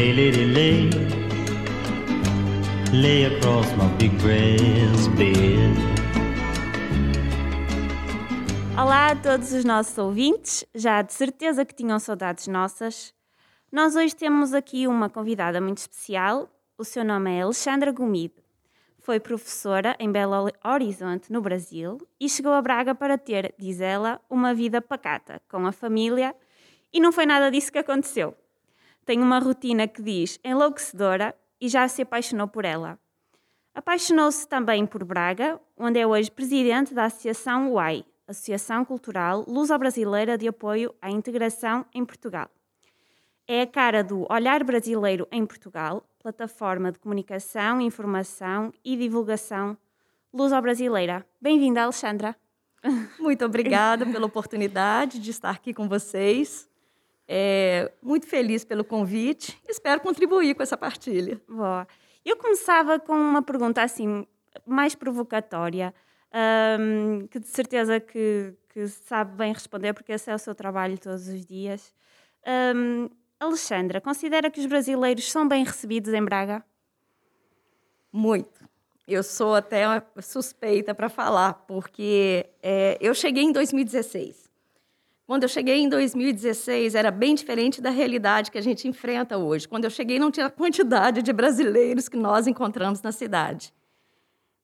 [0.00, 0.90] Lay, lady, lay.
[2.90, 5.76] Lay across my big breast bed.
[8.82, 13.12] Olá a todos os nossos ouvintes, já de certeza que tinham saudades nossas.
[13.70, 16.48] Nós hoje temos aqui uma convidada muito especial.
[16.78, 18.42] O seu nome é Alexandra Gomide.
[19.00, 24.18] Foi professora em Belo Horizonte, no Brasil, e chegou a Braga para ter, diz ela,
[24.30, 26.34] uma vida pacata, com a família,
[26.90, 28.34] e não foi nada disso que aconteceu.
[29.04, 32.98] Tem uma rotina que diz enlouquecedora e já se apaixonou por ela.
[33.74, 40.48] Apaixonou-se também por Braga, onde é hoje presidente da Associação UAI, Associação Cultural Luso-Brasileira de
[40.48, 42.48] Apoio à Integração em Portugal.
[43.46, 49.76] É a cara do Olhar Brasileiro em Portugal, plataforma de comunicação, informação e divulgação
[50.32, 51.26] luso-brasileira.
[51.40, 52.36] Bem-vinda, Alexandra.
[53.18, 56.69] Muito obrigada pela oportunidade de estar aqui com vocês.
[57.32, 59.56] É, muito feliz pelo convite.
[59.68, 61.40] Espero contribuir com essa partilha.
[61.48, 61.86] Boa.
[62.24, 64.26] Eu começava com uma pergunta assim
[64.66, 65.94] mais provocatória,
[66.80, 70.98] um, que de certeza que, que, sabe bem responder, porque esse é o seu trabalho
[70.98, 71.94] todos os dias.
[72.74, 73.08] Um,
[73.38, 76.64] Alexandra, considera que os brasileiros são bem recebidos em Braga?
[78.12, 78.68] Muito.
[79.06, 79.84] Eu sou até
[80.20, 84.49] suspeita para falar, porque é, eu cheguei em 2016.
[85.30, 89.68] Quando eu cheguei em 2016, era bem diferente da realidade que a gente enfrenta hoje.
[89.68, 93.72] Quando eu cheguei, não tinha a quantidade de brasileiros que nós encontramos na cidade.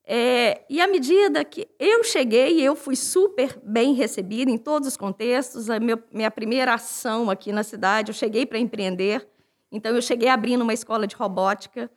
[0.04, 4.96] É, e à medida que eu cheguei, eu fui super bem recebida em todos os
[4.96, 5.70] contextos.
[5.70, 9.24] A meu, minha primeira ação aqui na cidade, eu cheguei para empreender.
[9.70, 11.88] Então, eu cheguei abrindo uma escola de robótica.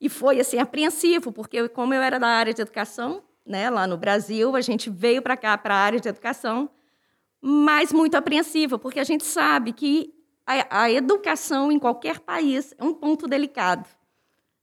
[0.00, 3.98] E foi, assim, apreensivo, porque como eu era da área de educação, né, lá no
[3.98, 6.70] Brasil, a gente veio para cá, para a área de educação,
[7.40, 10.14] mas muito apreensiva, porque a gente sabe que
[10.46, 13.88] a, a educação em qualquer país é um ponto delicado.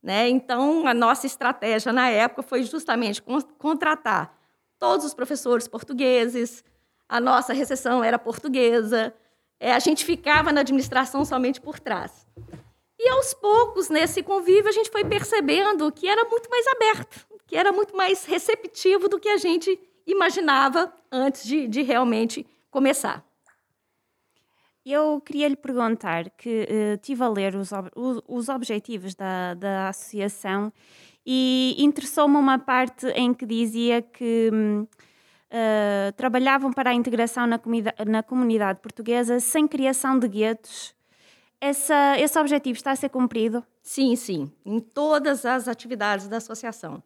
[0.01, 0.29] Né?
[0.29, 3.23] Então, a nossa estratégia na época foi justamente
[3.57, 4.37] contratar
[4.77, 6.63] todos os professores portugueses,
[7.07, 9.13] a nossa recessão era portuguesa,
[9.59, 12.27] é, a gente ficava na administração somente por trás.
[12.99, 17.55] E aos poucos, nesse convívio, a gente foi percebendo que era muito mais aberto, que
[17.55, 23.23] era muito mais receptivo do que a gente imaginava antes de, de realmente começar.
[24.85, 27.89] Eu queria lhe perguntar que uh, tive a ler os, ob
[28.27, 30.73] os objetivos da, da associação
[31.25, 37.57] e interessou-me uma parte em que dizia que uh, trabalhavam para a integração na,
[38.05, 40.93] na, comunidade portuguesa sem criação de guetos.
[41.61, 43.63] Essa, esse objetivo está a ser cumprido?
[43.81, 47.01] Sim, sim, em todas as atividades da associação.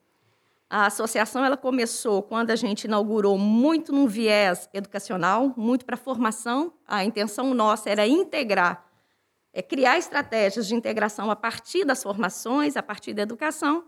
[0.69, 6.71] A associação ela começou quando a gente inaugurou muito num viés educacional, muito para formação.
[6.87, 8.85] A intenção nossa era integrar,
[9.51, 13.85] é criar estratégias de integração a partir das formações, a partir da educação.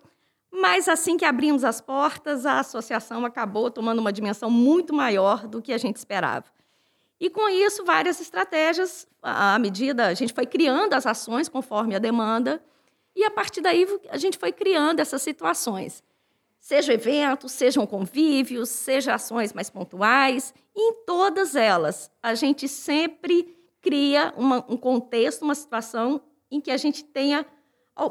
[0.51, 5.61] Mas assim que abrimos as portas, a associação acabou tomando uma dimensão muito maior do
[5.61, 6.45] que a gente esperava.
[7.19, 11.99] E com isso, várias estratégias, à medida, a gente foi criando as ações conforme a
[11.99, 12.59] demanda,
[13.15, 16.03] e a partir daí a gente foi criando essas situações.
[16.61, 24.31] Sejam eventos, sejam convívios, sejam ações mais pontuais, em todas elas, a gente sempre cria
[24.37, 27.43] uma, um contexto, uma situação em que a gente tenha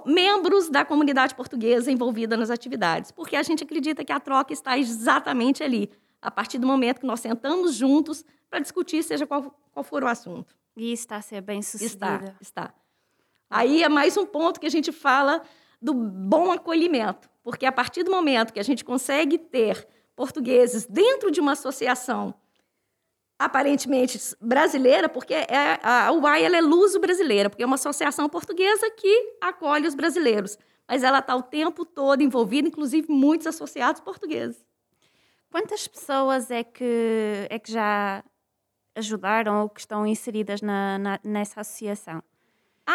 [0.04, 4.76] membros da comunidade portuguesa envolvida nas atividades, porque a gente acredita que a troca está
[4.76, 5.88] exatamente ali,
[6.20, 10.08] a partir do momento que nós sentamos juntos para discutir, seja qual, qual for o
[10.08, 10.56] assunto.
[10.76, 12.04] E está ser bem sucedido.
[12.04, 12.74] Está, está.
[13.48, 15.40] Aí é mais um ponto que a gente fala
[15.80, 17.29] do bom acolhimento.
[17.42, 22.34] Porque a partir do momento que a gente consegue ter portugueses dentro de uma associação
[23.38, 29.36] aparentemente brasileira, porque é, a UAI ela é luso-brasileira, porque é uma associação portuguesa que
[29.40, 34.62] acolhe os brasileiros, mas ela está o tempo todo envolvida, inclusive muitos associados portugueses.
[35.50, 38.22] Quantas pessoas é que, é que já
[38.94, 42.22] ajudaram ou que estão inseridas na, na nessa associação?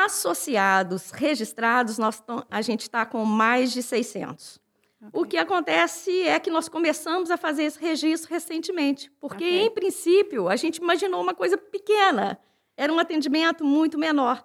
[0.04, 2.22] Associados registrados, nós
[2.52, 4.60] a gente está com mais de 600.
[5.00, 5.10] Okay.
[5.14, 9.62] O que acontece é que nós começamos a fazer esse registro recentemente, porque, okay.
[9.62, 12.38] em princípio, a gente imaginou uma coisa pequena,
[12.76, 14.44] era um atendimento muito menor.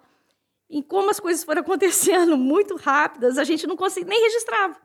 [0.69, 4.77] E como as coisas foram acontecendo muito rápidas, a gente não conseguia nem registrava.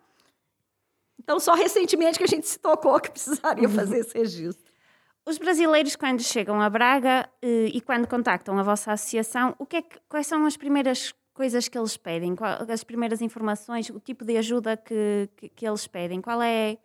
[1.17, 4.66] Então, só recentemente que a gente se tocou que precisaria fazer esse registro.
[5.29, 9.77] Os brasileiros, quando chegam a Braga eh, e quando contactam a vossa associação, o que,
[9.77, 12.37] é que quais são as primeiras coisas que eles pedem?
[12.69, 16.21] as primeiras informações, o tipo de ajuda que, que, que eles pedem?
[16.21, 16.79] Qual é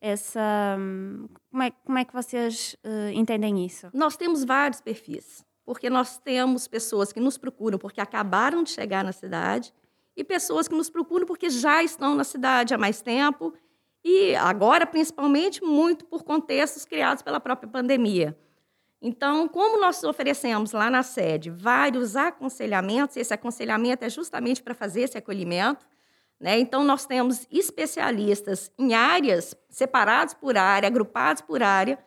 [0.00, 0.78] essa.
[1.50, 3.90] Como é, como é que vocês uh, entendem isso?
[3.92, 5.44] Nós temos vários perfis.
[5.62, 9.72] porque nós temos pessoas que nos procuram porque acabaram de chegar na cidade
[10.16, 13.52] e pessoas que nos procuram porque já estão na cidade há mais tempo
[14.04, 18.38] e agora, principalmente, muito por contextos criados pela própria pandemia.
[19.00, 25.02] Então, como nós oferecemos lá na sede vários aconselhamentos, esse aconselhamento é justamente para fazer
[25.02, 25.86] esse acolhimento,
[26.38, 26.58] né?
[26.58, 31.98] Então, nós temos especialistas em áreas, separados por área, agrupados por área,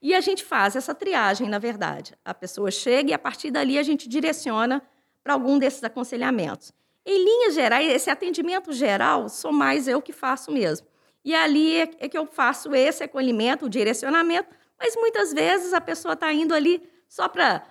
[0.00, 2.14] e a gente faz essa triagem, na verdade.
[2.24, 4.82] A pessoa chega e, a partir dali, a gente direciona
[5.22, 6.72] para algum desses aconselhamentos.
[7.04, 10.91] Em linhas gerais, esse atendimento geral sou mais eu que faço mesmo.
[11.24, 14.48] E ali é, é que eu faço esse acolhimento, o direcionamento,
[14.78, 17.62] mas muitas vezes a pessoa está indo ali só para.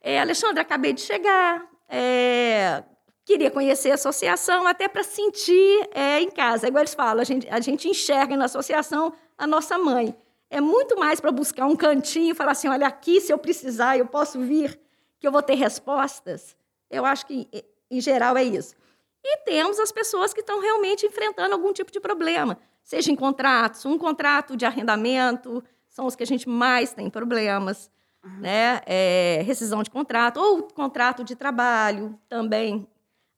[0.00, 2.82] É, Alexandre, acabei de chegar, é,
[3.24, 6.66] queria conhecer a associação, até para sentir é, em casa.
[6.66, 10.16] Igual eles falam, a gente, a gente enxerga na associação a nossa mãe.
[10.50, 14.06] É muito mais para buscar um cantinho falar assim: olha, aqui, se eu precisar, eu
[14.06, 14.78] posso vir,
[15.20, 16.56] que eu vou ter respostas.
[16.90, 17.48] Eu acho que,
[17.90, 18.74] em geral, é isso.
[19.22, 23.84] E temos as pessoas que estão realmente enfrentando algum tipo de problema seja em contratos,
[23.84, 27.90] um contrato de arrendamento, são os que a gente mais tem problemas,
[28.24, 28.40] uhum.
[28.40, 28.80] né?
[28.86, 32.86] É, rescisão de contrato, ou contrato de trabalho também.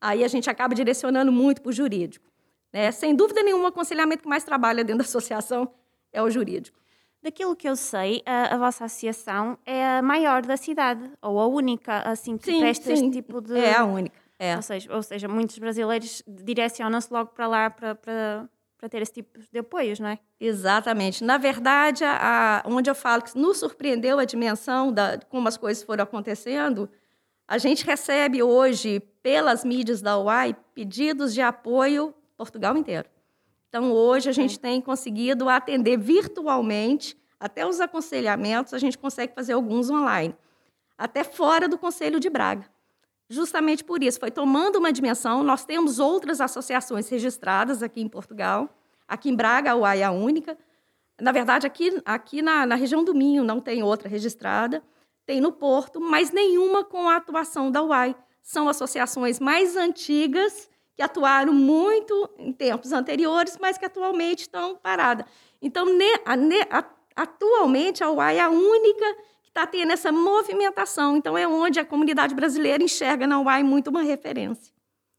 [0.01, 2.31] Aí a gente acaba direcionando muito para o jurídico.
[2.73, 2.91] Né?
[2.93, 5.71] Sem dúvida nenhuma, o aconselhamento que mais trabalha dentro da associação
[6.13, 6.79] é o jurídico.
[7.23, 11.47] Daquilo que eu sei, a, a, vossa associação é a maior da cidade, ou a
[11.47, 12.93] única, assim, que sim, presta sim.
[12.93, 13.59] este tipo de...
[13.59, 14.57] É a única, é.
[14.57, 18.49] Ou seja, ou seja muitos brasileiros direcionam-se logo para lá, para, para
[18.81, 20.19] para ter esse tipo de apoios, não é?
[20.41, 21.23] Exatamente.
[21.23, 25.83] Na verdade, a, onde eu falo que nos surpreendeu a dimensão da como as coisas
[25.83, 26.89] foram acontecendo,
[27.47, 33.07] a gente recebe hoje, pelas mídias da UAI, pedidos de apoio Portugal inteiro.
[33.69, 39.53] Então, hoje, a gente tem conseguido atender virtualmente, até os aconselhamentos, a gente consegue fazer
[39.53, 40.35] alguns online,
[40.97, 42.65] até fora do Conselho de Braga.
[43.33, 45.45] Justamente por isso, foi tomando uma dimensão.
[45.45, 48.69] Nós temos outras associações registradas aqui em Portugal.
[49.07, 50.59] Aqui em Braga, a UAI é a única.
[51.21, 54.83] Na verdade, aqui, aqui na, na região do Minho não tem outra registrada.
[55.25, 58.17] Tem no Porto, mas nenhuma com a atuação da UAI.
[58.43, 65.25] São associações mais antigas que atuaram muito em tempos anteriores, mas que atualmente estão paradas.
[65.63, 66.85] Então, ne, a, ne, a,
[67.15, 69.17] atualmente, a UAI é a única
[69.51, 71.17] está tendo essa movimentação.
[71.17, 74.73] Então, é onde a comunidade brasileira enxerga na UAI muito uma referência.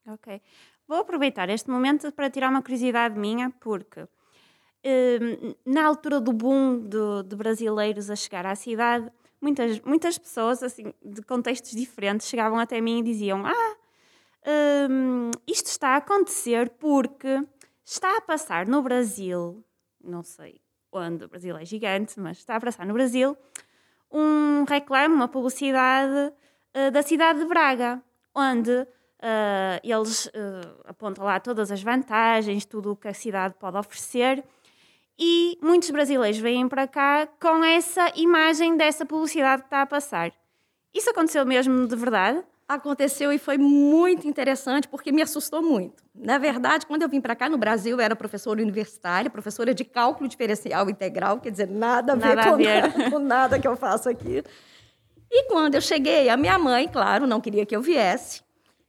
[0.07, 0.41] Ok.
[0.87, 6.87] Vou aproveitar este momento para tirar uma curiosidade minha, porque hum, na altura do boom
[7.23, 12.81] de, brasileiros a chegar à cidade, muitas, muitas pessoas assim, de contextos diferentes chegavam até
[12.81, 13.75] mim e diziam: Ah,
[14.89, 17.41] hum, isto está a acontecer porque
[17.85, 19.63] está a passar no Brasil,
[20.03, 20.59] não sei
[20.91, 23.37] onde, o Brasil é gigante, mas está a passar no Brasil
[24.11, 26.33] um reclame, uma publicidade
[26.75, 28.01] uh, da cidade de Braga,
[28.35, 28.87] onde uh,
[29.83, 34.43] eles uh, apontam lá todas as vantagens, tudo o que a cidade pode oferecer.
[35.17, 40.31] E muitos brasileiros vêm para cá com essa imagem dessa publicidade que está a passar.
[40.93, 42.43] Isso aconteceu mesmo de verdade?
[42.75, 46.03] Aconteceu e foi muito interessante porque me assustou muito.
[46.13, 49.83] Na verdade, quando eu vim para cá no Brasil, eu era professora universitária, professora de
[49.83, 52.81] cálculo diferencial integral, quer dizer, nada a ver, nada com, a ver.
[52.81, 54.43] Nada, com nada que eu faço aqui.
[55.29, 58.41] E quando eu cheguei, a minha mãe, claro, não queria que eu viesse.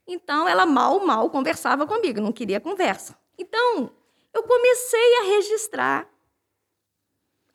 [0.07, 3.15] Então, ela mal, mal conversava comigo, não queria conversa.
[3.37, 3.89] Então,
[4.33, 6.07] eu comecei a registrar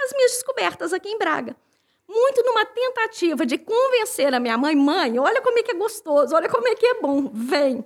[0.00, 1.54] as minhas descobertas aqui em Braga
[2.08, 6.34] muito numa tentativa de convencer a minha mãe, mãe, olha como é que é gostoso,
[6.34, 7.84] olha como é que é bom, vem.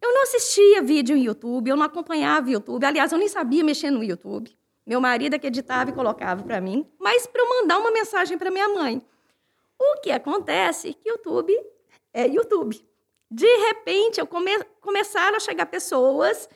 [0.00, 3.90] Eu não assistia vídeo em YouTube, eu não acompanhava YouTube, aliás, eu nem sabia mexer
[3.90, 4.56] no YouTube.
[4.86, 8.38] Meu marido é que editava e colocava para mim, mas para eu mandar uma mensagem
[8.38, 9.02] para minha mãe.
[9.78, 11.58] O que acontece que YouTube
[12.12, 12.86] é YouTube.
[13.30, 14.62] De repente, eu come...
[14.80, 16.48] começaram a chegar pessoas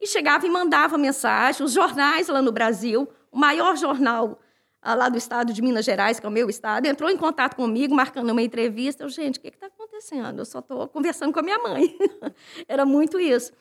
[0.00, 4.38] e chegavam e mandavam mensagem, os jornais lá no Brasil, o maior jornal
[4.94, 7.94] lá do estado de Minas Gerais, que é o meu estado, entrou em contato comigo,
[7.94, 9.04] marcando uma entrevista.
[9.04, 10.38] Eu, gente, o que está acontecendo?
[10.40, 11.96] Eu só estou conversando com a minha mãe.
[12.68, 13.52] Era muito isso.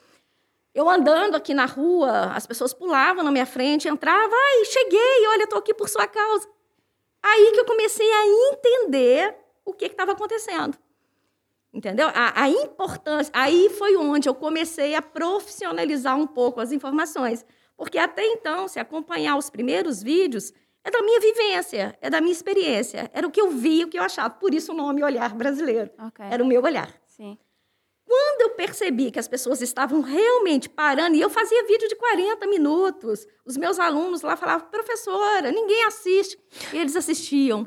[0.73, 5.43] Eu andando aqui na rua, as pessoas pulavam na minha frente, entravam, ai, cheguei, olha,
[5.43, 6.49] estou aqui por sua causa.
[7.23, 10.77] Aí que eu comecei a entender o que estava acontecendo.
[11.73, 12.07] Entendeu?
[12.13, 13.31] A, a, importância.
[13.35, 17.45] Aí foi onde eu comecei a profissionalizar um pouco as informações.
[17.75, 20.53] Porque até então, se acompanhar os primeiros vídeos,
[20.85, 23.09] é da minha vivência, é da minha experiência.
[23.11, 24.29] Era o que eu vi, o que eu achava.
[24.29, 25.89] Por isso o nome Olhar Brasileiro.
[26.09, 26.27] Okay.
[26.29, 26.93] Era o meu olhar.
[27.07, 27.39] Sim.
[28.05, 32.45] Quando eu percebi que as pessoas estavam realmente parando, e eu fazia vídeo de 40
[32.45, 36.37] minutos, os meus alunos lá falavam, professora, ninguém assiste.
[36.71, 37.65] E eles assistiam.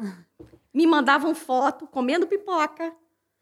[0.72, 2.94] me mandavam foto comendo pipoca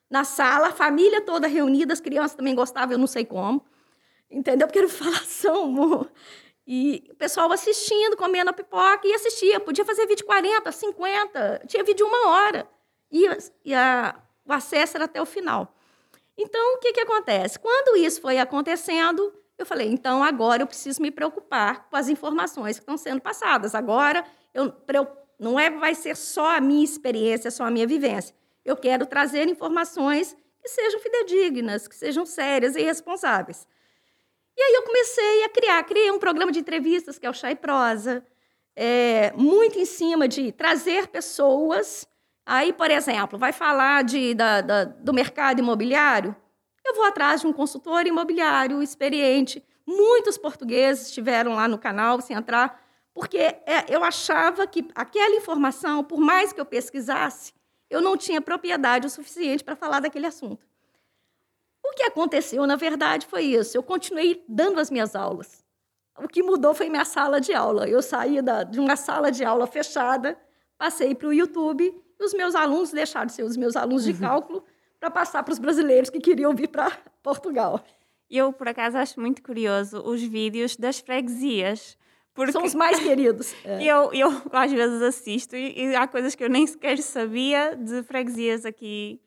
[0.08, 3.62] na sala, a família toda reunida, as crianças também gostavam, eu não sei como.
[4.30, 4.66] Entendeu?
[4.66, 6.10] Porque era falação, amor.
[6.66, 9.60] E o pessoal assistindo, comendo a pipoca e assistia.
[9.60, 12.68] Podia fazer vídeo 40, 50, tinha vídeo de uma hora.
[13.10, 13.24] E,
[13.64, 15.72] e a, o acesso era até o final.
[16.36, 17.58] Então, o que, que acontece?
[17.58, 22.76] Quando isso foi acontecendo, eu falei, então agora eu preciso me preocupar com as informações
[22.76, 23.74] que estão sendo passadas.
[23.74, 25.08] Agora, eu, eu,
[25.38, 28.34] não é, vai ser só a minha experiência, só a minha vivência.
[28.64, 33.66] Eu quero trazer informações que sejam fidedignas, que sejam sérias e responsáveis.
[34.56, 37.50] E aí eu comecei a criar, criei um programa de entrevistas que é o Chá
[37.50, 38.24] e Prosa,
[38.74, 42.06] é, muito em cima de trazer pessoas.
[42.44, 46.34] Aí, por exemplo, vai falar de, da, da, do mercado imobiliário,
[46.84, 49.62] eu vou atrás de um consultor imobiliário experiente.
[49.84, 52.80] Muitos portugueses estiveram lá no canal, sem entrar,
[53.12, 57.52] porque é, eu achava que aquela informação, por mais que eu pesquisasse,
[57.88, 60.65] eu não tinha propriedade o suficiente para falar daquele assunto.
[61.86, 63.76] O que aconteceu, na verdade, foi isso.
[63.76, 65.64] Eu continuei dando as minhas aulas.
[66.18, 67.88] O que mudou foi minha sala de aula.
[67.88, 70.36] Eu saí da, de uma sala de aula fechada,
[70.76, 71.84] passei para o YouTube,
[72.18, 74.18] e os meus alunos deixaram de ser os meus alunos de uhum.
[74.18, 74.64] cálculo
[74.98, 76.90] para passar para os brasileiros que queriam vir para
[77.22, 77.84] Portugal.
[78.28, 81.96] Eu, por acaso, acho muito curioso os vídeos das freguesias.
[82.34, 83.54] Porque São os mais queridos.
[83.64, 83.82] É.
[83.82, 88.02] Eu, eu, às vezes, assisto e, e há coisas que eu nem sequer sabia de
[88.02, 89.20] freguesias aqui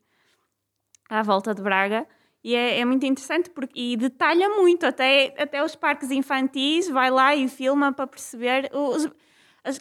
[1.09, 2.07] à volta de Braga.
[2.43, 7.11] E é, é, muito interessante porque, e detalha muito, até, até os parques infantis, vai
[7.11, 8.69] lá e filma para perceber.
[8.73, 9.09] Os,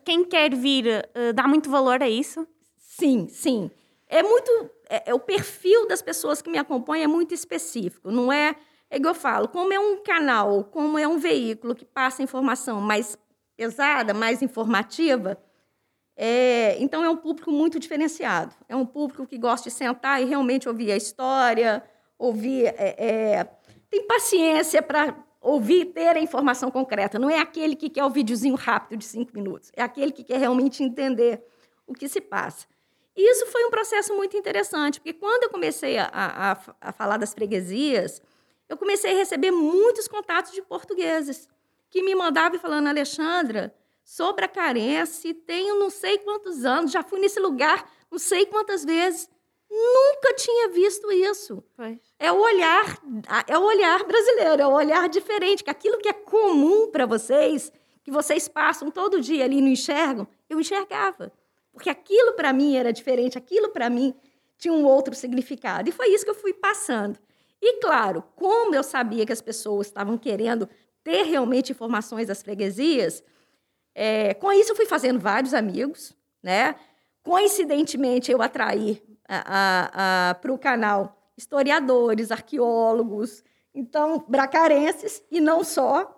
[0.04, 2.46] quem quer vir uh, dá muito valor a isso?
[2.76, 3.70] Sim, sim.
[4.08, 4.50] É muito.
[4.88, 8.10] É, é, o perfil das pessoas que me acompanham é muito específico.
[8.10, 8.56] Não é.
[8.90, 12.80] É igual eu falo, como é um canal, como é um veículo que passa informação
[12.80, 13.18] mais
[13.54, 15.38] pesada, mais informativa,
[16.20, 18.52] é, então é um público muito diferenciado.
[18.68, 21.82] É um público que gosta de sentar e realmente ouvir a história,
[22.18, 23.44] ouvir, é, é,
[23.90, 27.18] tem paciência para ouvir, ter a informação concreta.
[27.18, 30.38] Não é aquele que quer o videozinho rápido de cinco minutos, é aquele que quer
[30.38, 31.42] realmente entender
[31.86, 32.66] o que se passa.
[33.16, 37.16] E isso foi um processo muito interessante, porque quando eu comecei a, a, a falar
[37.16, 38.22] das freguesias,
[38.68, 41.48] eu comecei a receber muitos contatos de portugueses
[41.90, 47.18] que me mandavam falando, Alexandra, sobre a carência, tenho não sei quantos anos, já fui
[47.18, 49.28] nesse lugar não sei quantas vezes.
[49.70, 51.62] Nunca tinha visto isso.
[51.76, 51.98] Pois.
[52.18, 52.98] É o olhar,
[53.46, 57.70] é o olhar brasileiro, é o olhar diferente, que aquilo que é comum para vocês,
[58.02, 61.32] que vocês passam todo dia ali e não enxergam, eu enxergava.
[61.72, 64.14] Porque aquilo para mim era diferente, aquilo para mim
[64.56, 65.88] tinha um outro significado.
[65.88, 67.18] E foi isso que eu fui passando.
[67.60, 70.68] E claro, como eu sabia que as pessoas estavam querendo
[71.04, 73.22] ter realmente informações das freguesias,
[73.94, 76.76] é, com isso eu fui fazendo vários amigos, né?
[77.22, 86.14] Coincidentemente, eu atraí para o canal historiadores, arqueólogos, então, bracarenses e não só.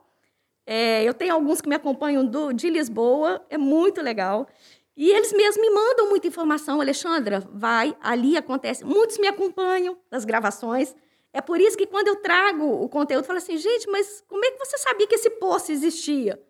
[0.66, 4.48] É, eu tenho alguns que me acompanham do, de Lisboa, é muito legal.
[4.96, 6.80] E eles mesmos me mandam muita informação.
[6.80, 8.84] Alexandra, vai, ali acontece.
[8.84, 10.94] Muitos me acompanham nas gravações.
[11.32, 14.44] É por isso que quando eu trago o conteúdo, eu falo assim, gente, mas como
[14.44, 16.42] é que você sabia que esse poço existia?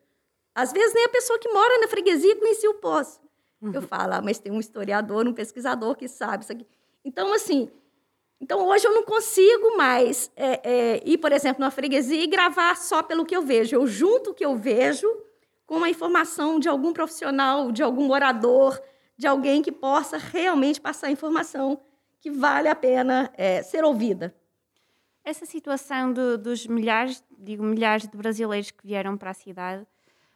[0.55, 3.21] Às vezes nem a pessoa que mora na freguesia conhecia o poço.
[3.61, 3.73] Uhum.
[3.75, 6.67] Eu falo, ah, mas tem um historiador, um pesquisador que sabe isso aqui.
[7.05, 7.71] Então, assim,
[8.41, 12.77] então hoje eu não consigo mais é, é, ir, por exemplo, numa freguesia e gravar
[12.77, 13.77] só pelo que eu vejo.
[13.77, 15.07] Eu junto o que eu vejo
[15.67, 18.81] com a informação de algum profissional, de algum morador,
[19.17, 21.79] de alguém que possa realmente passar informação
[22.19, 24.35] que vale a pena é, ser ouvida.
[25.23, 29.87] Essa situação do, dos milhares, digo milhares de brasileiros que vieram para a cidade,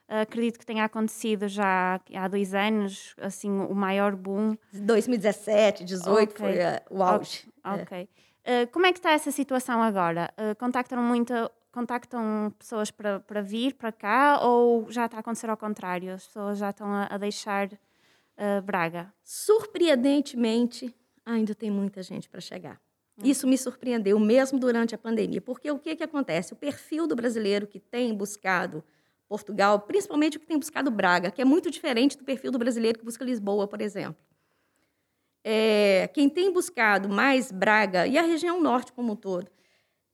[0.09, 4.57] acredito que tenha acontecido já há dois anos, assim, o maior boom.
[4.73, 6.47] 2017, 2018 okay.
[6.47, 7.49] foi uh, o auge.
[7.65, 8.09] Ok.
[8.45, 8.63] É.
[8.65, 10.31] Uh, como é que está essa situação agora?
[10.39, 11.33] Uh, contactam muito,
[11.73, 16.13] contactam pessoas para, para vir para cá ou já está a acontecer ao contrário?
[16.13, 17.69] As pessoas já estão a, a deixar
[18.65, 19.15] Braga?
[19.23, 20.93] Surpreendentemente,
[21.25, 22.81] ainda tem muita gente para chegar.
[23.17, 23.23] Hum.
[23.25, 26.53] Isso me surpreendeu mesmo durante a pandemia, porque o que, que acontece?
[26.53, 28.83] O perfil do brasileiro que tem buscado
[29.29, 32.99] Portugal, principalmente o que tem buscado Braga, que é muito diferente do perfil do brasileiro
[32.99, 34.23] que busca Lisboa, por exemplo.
[35.43, 39.51] É, quem tem buscado mais Braga e a região norte como um todo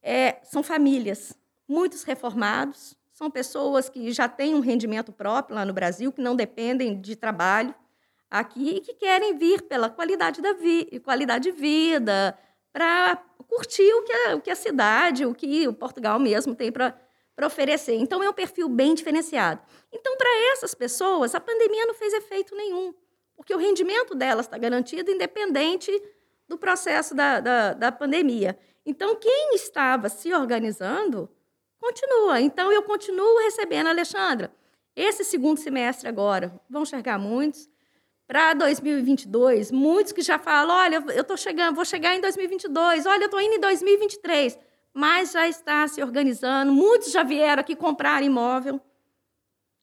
[0.02, 1.36] é, são famílias,
[1.68, 6.34] muitos reformados, são pessoas que já têm um rendimento próprio lá no Brasil, que não
[6.34, 7.74] dependem de trabalho
[8.30, 12.38] aqui e que querem vir pela qualidade da vi qualidade de vida,
[12.72, 16.70] para curtir o que, a, o que a cidade, o que o Portugal mesmo tem
[16.70, 16.96] para
[17.40, 17.94] para oferecer.
[17.94, 19.62] Então, é um perfil bem diferenciado.
[19.90, 22.92] Então, para essas pessoas, a pandemia não fez efeito nenhum,
[23.34, 25.90] porque o rendimento delas está garantido, independente
[26.46, 28.58] do processo da, da, da pandemia.
[28.84, 31.30] Então, quem estava se organizando,
[31.80, 32.42] continua.
[32.42, 34.52] Então, eu continuo recebendo, Alexandra.
[34.94, 37.70] Esse segundo semestre agora, vão chegar muitos.
[38.26, 43.22] Para 2022, muitos que já falam, olha, eu estou chegando, vou chegar em 2022, olha,
[43.22, 44.58] eu estou indo em 2023.
[44.92, 48.80] Mas já está se organizando, muitos já vieram aqui comprar imóvel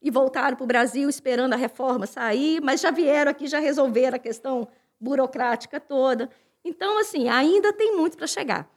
[0.01, 4.17] e voltaram para o Brasil esperando a reforma sair, mas já vieram aqui, já resolveram
[4.17, 4.67] a questão
[4.99, 6.29] burocrática toda.
[6.63, 8.69] Então, assim, ainda tem muito para chegar.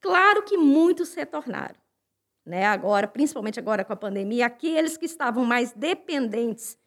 [0.00, 1.76] Claro que muitos retornaram.
[2.44, 2.64] Né?
[2.64, 6.78] Agora, principalmente agora com a pandemia, aqueles que estavam mais dependentes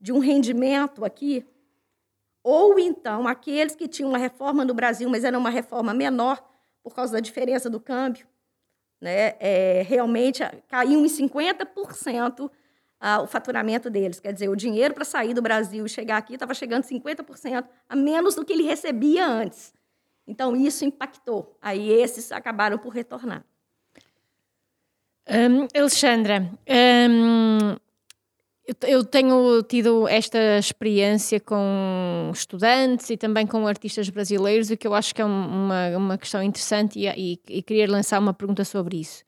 [0.00, 1.46] de um rendimento aqui,
[2.42, 6.44] ou então aqueles que tinham uma reforma no Brasil, mas era uma reforma menor
[6.82, 8.26] por causa da diferença do câmbio,
[9.04, 9.34] né?
[9.38, 12.50] É, realmente caiu em 50%
[12.98, 14.18] ah, o faturamento deles.
[14.18, 17.94] Quer dizer, o dinheiro para sair do Brasil e chegar aqui estava chegando 50% a
[17.94, 19.74] menos do que ele recebia antes.
[20.26, 21.54] Então, isso impactou.
[21.60, 23.44] Aí, esses acabaram por retornar.
[25.28, 27.76] Um, Alexandra, um,
[28.86, 34.94] eu tenho tido esta experiência com estudantes e também com artistas brasileiros, o que eu
[34.94, 38.96] acho que é uma, uma questão interessante e, e, e queria lançar uma pergunta sobre
[38.96, 39.22] isso.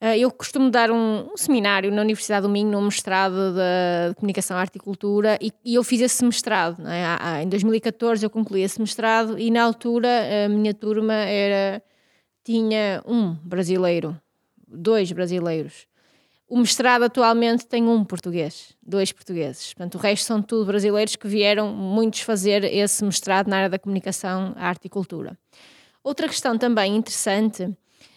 [0.00, 4.14] Uh, eu costumo dar um, um, seminário na Universidade do Minho, num mestrado de, de
[4.16, 6.82] Comunicação, Arte e Cultura, e, e, eu fiz esse mestrado.
[6.86, 7.42] É?
[7.42, 10.08] Em 2014 eu concluí esse mestrado e na altura
[10.46, 11.82] a minha turma era
[12.42, 14.18] tinha um brasileiro,
[14.66, 15.86] dois brasileiros.
[16.46, 19.72] O mestrado atualmente tem um português, dois portugueses.
[19.72, 23.78] Portanto, o resto são tudo brasileiros que vieram muitos fazer esse mestrado na área da
[23.78, 25.38] comunicação, arte e cultura.
[26.02, 27.74] Outra questão também interessante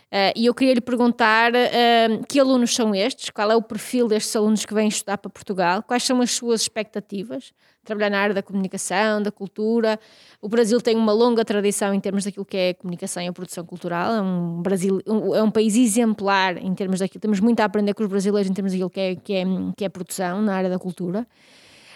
[0.08, 4.08] Uh, e eu queria lhe perguntar uh, que alunos são estes, qual é o perfil
[4.08, 7.52] destes alunos que vêm estudar para Portugal, quais são as suas expectativas,
[7.88, 10.00] trabalhar na área da comunicação, da cultura.
[10.42, 13.66] O Brasil tem uma longa tradição em termos daquilo que é comunicação e a produção
[13.66, 17.66] cultural, é um, Brasil, um, é um país exemplar em termos daquilo, temos muito a
[17.66, 19.44] aprender com os brasileiros em termos daquilo que é, que é,
[19.76, 21.26] que é produção na área da cultura.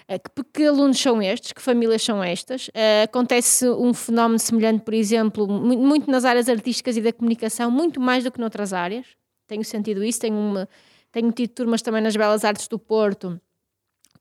[0.08, 1.52] Eh, que, que, alunos são estes?
[1.52, 2.68] Que famílias são estas?
[2.70, 8.00] Uh, acontece um fenómeno semelhante, por exemplo, muito nas áreas artísticas e da comunicação, muito
[8.00, 9.06] mais do que noutras áreas.
[9.48, 10.20] Tenho sentido isso.
[10.20, 10.68] Tenho, uma,
[11.12, 13.40] tenho tido turmas também nas Belas Artes do Porto,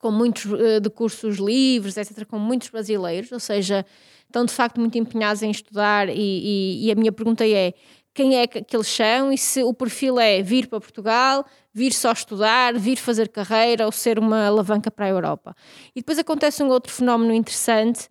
[0.01, 3.87] com muitos uh, de cursos livres, etc., com muitos brasileiros, ou seja,
[4.27, 6.09] estão de facto muito empenhados em estudar.
[6.09, 7.75] E, e, e a minha pergunta é:
[8.15, 11.93] quem é que, que eles são e se o perfil é vir para Portugal, vir
[11.93, 15.55] só estudar, vir fazer carreira ou ser uma alavanca para a Europa.
[15.95, 18.09] E depois acontece um outro fenómeno interessante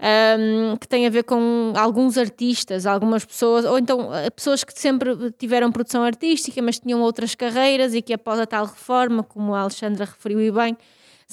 [0.00, 4.72] um, que tem a ver com alguns artistas, algumas pessoas, ou então eh, pessoas que
[4.78, 9.54] sempre tiveram produção artística, mas tinham outras carreiras e que após a tal reforma, como
[9.54, 10.76] a Alexandra referiu e bem,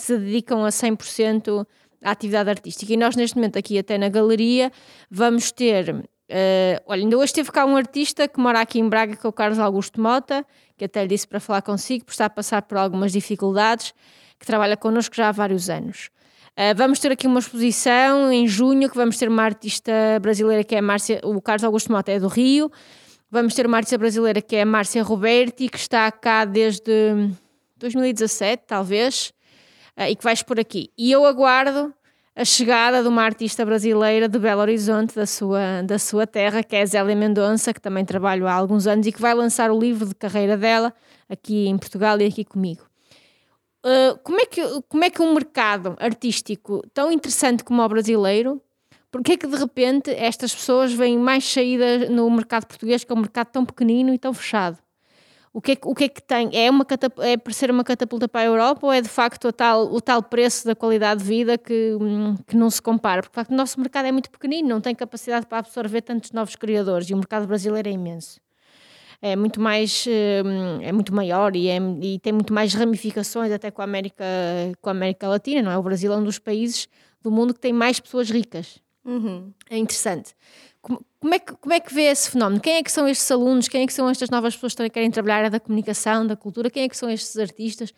[0.01, 1.65] se dedicam a 100%
[2.03, 2.93] à atividade artística.
[2.93, 4.71] E nós, neste momento, aqui até na galeria,
[5.09, 9.15] vamos ter Uh, olha, ainda hoje teve cá um artista que mora aqui em Braga,
[9.15, 10.45] que é o Carlos Augusto Mota,
[10.77, 13.95] que até lhe disse para falar consigo, por estar a passar por algumas dificuldades,
[14.39, 16.11] que trabalha connosco já há vários anos.
[16.51, 20.75] Uh, vamos ter aqui uma exposição em junho, que vamos ter uma artista brasileira que
[20.75, 22.71] é a Márcia, o Carlos Augusto Mota é do Rio,
[23.31, 27.31] vamos ter uma artista brasileira que é a Márcia Roberti, que está cá desde
[27.77, 29.33] 2017, talvez,
[29.99, 30.89] uh, e que vai expor aqui.
[30.97, 31.93] E eu aguardo
[32.35, 36.75] a chegada de uma artista brasileira de Belo Horizonte, da sua, da sua terra, que
[36.75, 40.07] é Zélia Mendonça, que também trabalho há alguns anos e que vai lançar o livro
[40.07, 40.93] de carreira dela
[41.27, 42.87] aqui em Portugal e aqui comigo.
[43.85, 48.61] Uh, como, é que, como é que um mercado artístico tão interessante como o brasileiro,
[49.11, 53.15] porque é que de repente estas pessoas vêm mais saídas no mercado português, que é
[53.15, 54.77] um mercado tão pequenino e tão fechado?
[55.51, 56.49] O que, é, o que é que tem?
[56.53, 56.85] É, uma
[57.19, 59.99] é para ser uma catapulta para a Europa ou é de facto o tal, o
[59.99, 63.21] tal preço da qualidade de vida que, hum, que não se compara?
[63.21, 66.31] Porque de facto o nosso mercado é muito pequenino, não tem capacidade para absorver tantos
[66.31, 68.39] novos criadores e o mercado brasileiro é imenso.
[69.21, 73.71] É muito mais, hum, é muito maior e, é, e tem muito mais ramificações até
[73.71, 74.23] com a, América,
[74.81, 75.77] com a América Latina, não é?
[75.77, 76.87] O Brasil é um dos países
[77.21, 78.79] do mundo que tem mais pessoas ricas.
[79.03, 79.51] Uhum.
[79.69, 80.35] É interessante.
[81.19, 82.61] Como, é que, como é que vê esse fenómeno?
[82.61, 83.67] Quem é que são estes alunos?
[83.67, 86.69] Quem é que são estas novas pessoas que querem trabalhar a da comunicação, da cultura?
[86.69, 87.93] Quem é que são estes artistas?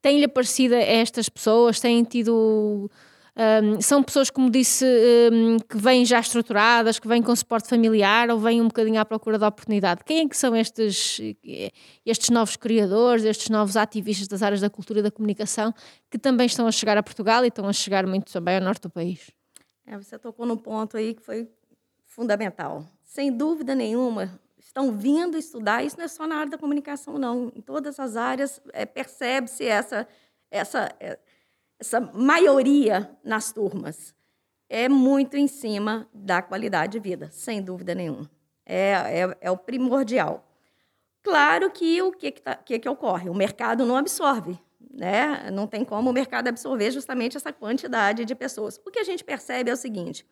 [0.00, 1.80] Têm-lhe aparecido estas pessoas?
[1.80, 2.88] Têm tido.
[3.36, 4.84] Um, são pessoas, como disse,
[5.32, 9.04] um, que vêm já estruturadas, que vêm com suporte familiar ou vêm um bocadinho à
[9.04, 10.04] procura da oportunidade?
[10.04, 11.20] Quem é que são estes,
[12.04, 15.72] estes novos criadores, estes novos ativistas das áreas da cultura e da comunicação
[16.10, 18.82] que também estão a chegar a Portugal e estão a chegar muito também ao norte
[18.82, 19.30] do país?
[19.86, 21.48] É, você tocou num ponto aí que foi
[22.10, 22.84] fundamental.
[23.04, 25.82] Sem dúvida nenhuma, estão vindo estudar.
[25.84, 27.50] Isso não é só na área da comunicação, não.
[27.54, 30.06] Em todas as áreas é, percebe-se essa,
[30.50, 31.18] essa, é,
[31.78, 34.14] essa maioria nas turmas.
[34.68, 38.30] é muito em cima da qualidade de vida, sem dúvida nenhuma.
[38.64, 40.46] É, é, é o primordial.
[41.22, 43.28] Claro que o que, que, tá, que, que ocorre?
[43.28, 44.58] O mercado não absorve.
[44.92, 45.50] Né?
[45.52, 48.80] Não tem como o mercado absorver justamente essa quantidade de pessoas.
[48.84, 50.24] O que a gente percebe é o seguinte: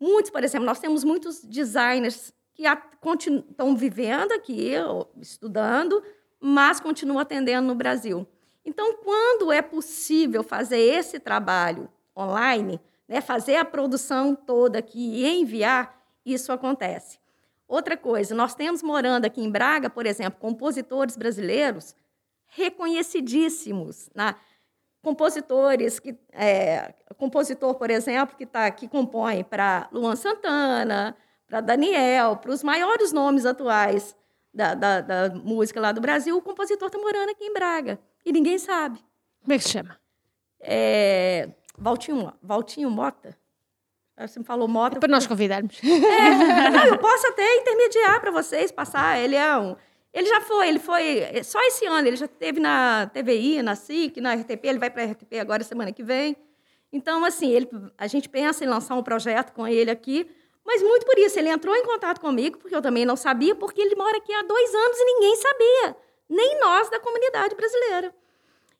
[0.00, 4.72] muitos, por exemplo, nós temos muitos designers que estão vivendo aqui,
[5.20, 6.02] estudando,
[6.40, 8.26] mas continuam atendendo no Brasil.
[8.64, 15.26] Então, quando é possível fazer esse trabalho online, né, fazer a produção toda aqui e
[15.26, 17.18] enviar, isso acontece.
[17.68, 21.94] Outra coisa, nós temos morando aqui em Braga, por exemplo, compositores brasileiros
[22.46, 24.34] reconhecidíssimos, né?
[25.06, 31.16] Compositores que é, compositor, por exemplo, que tá que compõe para Luan Santana,
[31.46, 34.16] para Daniel, para os maiores nomes atuais
[34.52, 38.32] da, da, da, música lá do Brasil, o compositor está morando aqui em Braga e
[38.32, 38.98] ninguém sabe.
[39.42, 39.96] Como é que se chama?
[40.60, 43.38] É, Valtinho, Valtinho Mota.
[44.18, 44.96] Você me falou Mota.
[44.96, 45.80] É para nós convidarmos.
[45.84, 49.20] É, não, eu posso até intermediar para vocês, passar.
[49.20, 49.76] Ele é um.
[50.16, 51.44] Ele já foi, ele foi.
[51.44, 55.02] Só esse ano, ele já teve na TVI, na SIC, na RTP, ele vai para
[55.02, 56.34] a RTP agora semana que vem.
[56.90, 60.26] Então, assim, ele, a gente pensa em lançar um projeto com ele aqui,
[60.64, 61.38] mas muito por isso.
[61.38, 64.40] Ele entrou em contato comigo, porque eu também não sabia, porque ele mora aqui há
[64.40, 65.96] dois anos e ninguém sabia.
[66.30, 68.14] Nem nós da comunidade brasileira.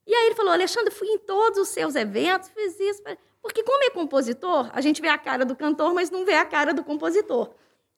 [0.07, 3.03] E aí ele falou: Alexandre, fui em todos os seus eventos, fiz isso.
[3.43, 6.47] Porque, como é compositor, a gente vê a cara do cantor, mas não vê a
[6.47, 7.51] cara do compositor.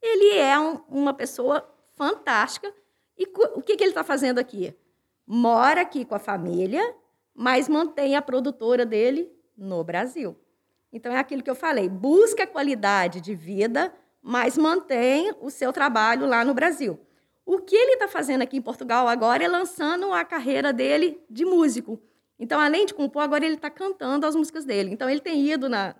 [0.02, 2.74] Ele é um, uma pessoa fantástica.
[3.18, 3.26] E
[3.56, 4.74] o que, que ele está fazendo aqui?
[5.26, 6.94] Mora aqui com a família,
[7.34, 10.36] mas mantém a produtora dele no Brasil.
[10.92, 16.26] Então, é aquilo que eu falei: busca qualidade de vida, mas mantém o seu trabalho
[16.26, 16.98] lá no Brasil.
[17.44, 21.44] O que ele está fazendo aqui em Portugal agora é lançando a carreira dele de
[21.44, 22.00] músico.
[22.38, 24.90] Então, além de compor, agora ele está cantando as músicas dele.
[24.92, 25.94] Então, ele tem ido na,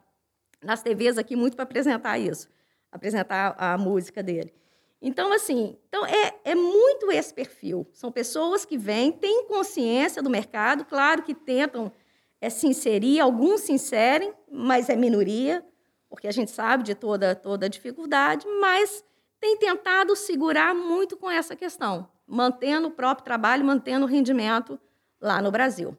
[0.62, 2.48] nas TVs aqui muito para apresentar isso,
[2.92, 4.54] apresentar a música dele.
[5.00, 7.86] Então, assim, então é, é muito esse perfil.
[7.92, 11.92] São pessoas que vêm, têm consciência do mercado, claro que tentam
[12.40, 15.64] é, se inserir, alguns se inserem, mas é minoria,
[16.08, 19.04] porque a gente sabe de toda, toda a dificuldade, mas
[19.40, 24.80] tem tentado segurar muito com essa questão, mantendo o próprio trabalho, mantendo o rendimento
[25.20, 25.96] lá no Brasil.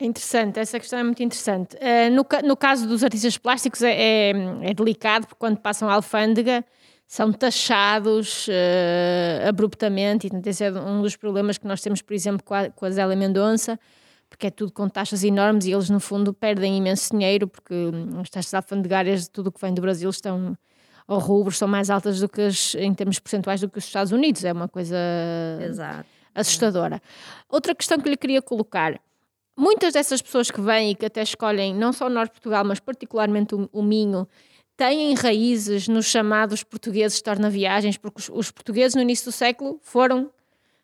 [0.00, 1.76] É interessante, essa questão é muito interessante.
[1.76, 4.30] Uh, no, no, caso dos artistas plásticos é, é,
[4.62, 6.64] é, delicado, porque quando passam a alfândega
[7.08, 12.44] são taxados uh, abruptamente, e esse é um dos problemas que nós temos, por exemplo,
[12.44, 13.80] com a, com a Zélia Mendonça,
[14.28, 18.20] porque é tudo com taxas enormes e eles, no fundo, perdem imenso dinheiro, porque hum,
[18.20, 20.54] as taxas alfandegárias de tudo o que vem do Brasil estão
[21.06, 24.12] ao rubro, são mais altas do que as, em termos percentuais do que os Estados
[24.12, 24.98] Unidos, é uma coisa
[25.62, 26.04] Exato.
[26.34, 27.00] assustadora.
[27.48, 29.00] Outra questão que lhe queria colocar
[29.56, 32.66] muitas dessas pessoas que vêm e que até escolhem não só o Norte de Portugal,
[32.66, 34.28] mas particularmente o, o Minho,
[34.78, 40.30] têm raízes nos chamados portugueses torna-viagens, porque os, portugueses no início do século foram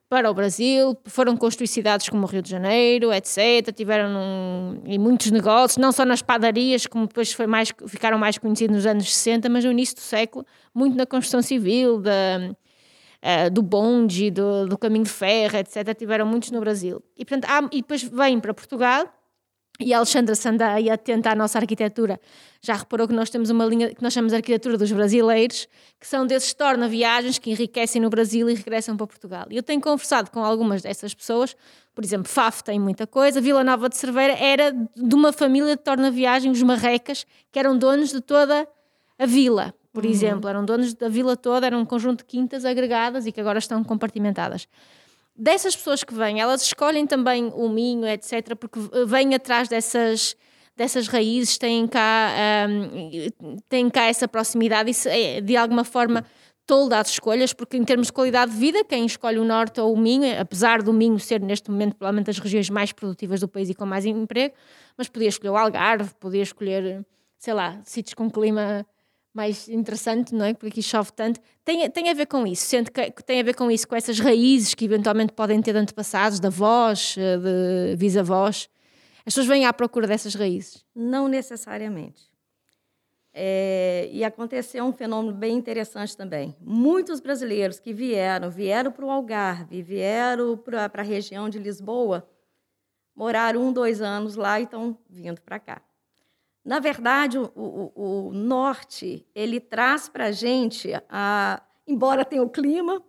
[0.08, 3.72] para o Brasil, foram construir cidades como o Rio de Janeiro, etc.
[3.74, 8.36] Tiveram num, em muitos negócios, não só nas padarias, como depois foi mais, ficaram mais
[8.36, 12.10] conhecidos nos anos 60, mas no início do século, muito na construção civil, da,
[12.50, 17.00] uh, do bonde, do, do, caminho de ferro, etc., tiveram muitos no Brasil.
[17.16, 19.08] E, portanto, há, e depois vêm para Portugal,
[19.80, 22.20] e a Alexandra Sanda, aí atenta à nossa arquitetura,
[22.62, 26.06] já reparou que nós temos uma linha que nós chamamos de arquitetura dos brasileiros, que
[26.06, 29.46] são desses torna-viagens que enriquecem no Brasil e regressam para Portugal.
[29.50, 31.56] E eu tenho conversado com algumas dessas pessoas,
[31.94, 35.82] por exemplo, Faf tem muita coisa, Vila Nova de Cerveira era de uma família de
[35.82, 38.68] torna-viagens, os marrecas, que eram donos de toda
[39.18, 40.10] a vila por uhum.
[40.10, 43.60] exemplo, eram donos da vila toda, era um conjunto de quintas agregadas e que agora
[43.60, 44.66] estão compartimentadas.
[45.36, 50.36] Dessas pessoas que vêm, elas escolhem também o Minho, etc., porque vêm atrás dessas,
[50.76, 52.32] dessas raízes, têm cá,
[52.68, 56.24] um, têm cá essa proximidade e é, de alguma forma
[56.66, 59.92] tolda as escolhas, porque em termos de qualidade de vida, quem escolhe o Norte ou
[59.92, 63.68] o Minho, apesar do Minho ser neste momento provavelmente as regiões mais produtivas do país
[63.68, 64.54] e com mais emprego,
[64.96, 67.04] mas podia escolher o Algarve, podia escolher,
[67.38, 68.86] sei lá, sítios com clima
[69.34, 70.54] mais interessante, não é?
[70.54, 71.40] Porque aqui chove tanto.
[71.64, 74.20] Tem, tem a ver com isso, sendo que tem a ver com isso, com essas
[74.20, 77.36] raízes que eventualmente podem ter de antepassados, da avós, eh,
[77.90, 78.68] de bisavós.
[79.18, 80.84] As pessoas vêm à procura dessas raízes?
[80.94, 82.32] Não necessariamente.
[83.36, 86.54] É, e aconteceu um fenômeno bem interessante também.
[86.60, 92.28] Muitos brasileiros que vieram, vieram para o Algarve, vieram para a região de Lisboa,
[93.16, 95.82] moraram um, dois anos lá e estão vindo para cá.
[96.64, 100.90] Na verdade, o, o, o norte ele traz para a gente,
[101.86, 103.02] embora tenha o clima,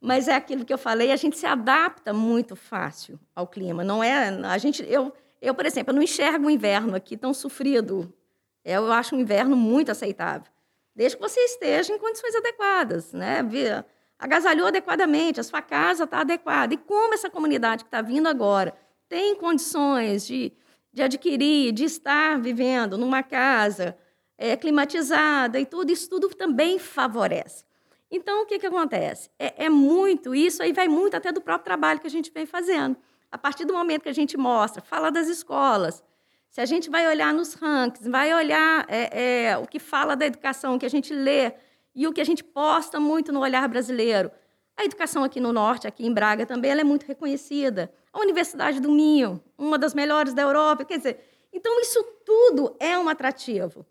[0.00, 3.84] mas é aquilo que eu falei, a gente se adapta muito fácil ao clima.
[3.84, 7.32] Não é a gente, eu, eu por exemplo, eu não enxergo o inverno aqui tão
[7.32, 8.12] sofrido
[8.64, 10.52] É, eu acho um inverno muito aceitável,
[10.94, 13.40] desde que você esteja em condições adequadas, né?
[14.18, 16.74] Agasalhou adequadamente, a sua casa está adequada.
[16.74, 18.74] E como essa comunidade que está vindo agora
[19.08, 20.52] tem condições de,
[20.92, 23.96] de adquirir, de estar vivendo numa casa
[24.36, 27.64] é, climatizada e tudo, isso tudo também favorece.
[28.10, 29.30] Então, o que, que acontece?
[29.38, 32.46] É, é muito, isso aí vai muito até do próprio trabalho que a gente vem
[32.46, 32.96] fazendo.
[33.30, 36.02] A partir do momento que a gente mostra, fala das escolas,
[36.50, 40.24] se a gente vai olhar nos rankings, vai olhar é, é, o que fala da
[40.24, 41.52] educação, o que a gente lê
[41.94, 44.30] e o que a gente posta muito no olhar brasileiro.
[44.74, 47.92] A educação aqui no Norte, aqui em Braga também, ela é muito reconhecida.
[48.12, 50.84] A Universidade do Minho, uma das melhores da Europa.
[50.84, 51.20] Quer dizer,
[51.52, 53.84] então isso tudo é um atrativo.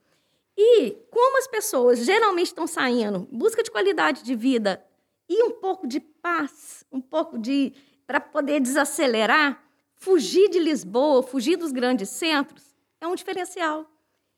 [0.58, 4.84] E como as pessoas geralmente estão saindo busca de qualidade de vida
[5.30, 7.74] e um pouco de paz, um pouco de
[8.08, 9.62] para poder desacelerar,
[9.96, 12.64] fugir de Lisboa, fugir dos grandes centros,
[13.02, 13.86] é um diferencial.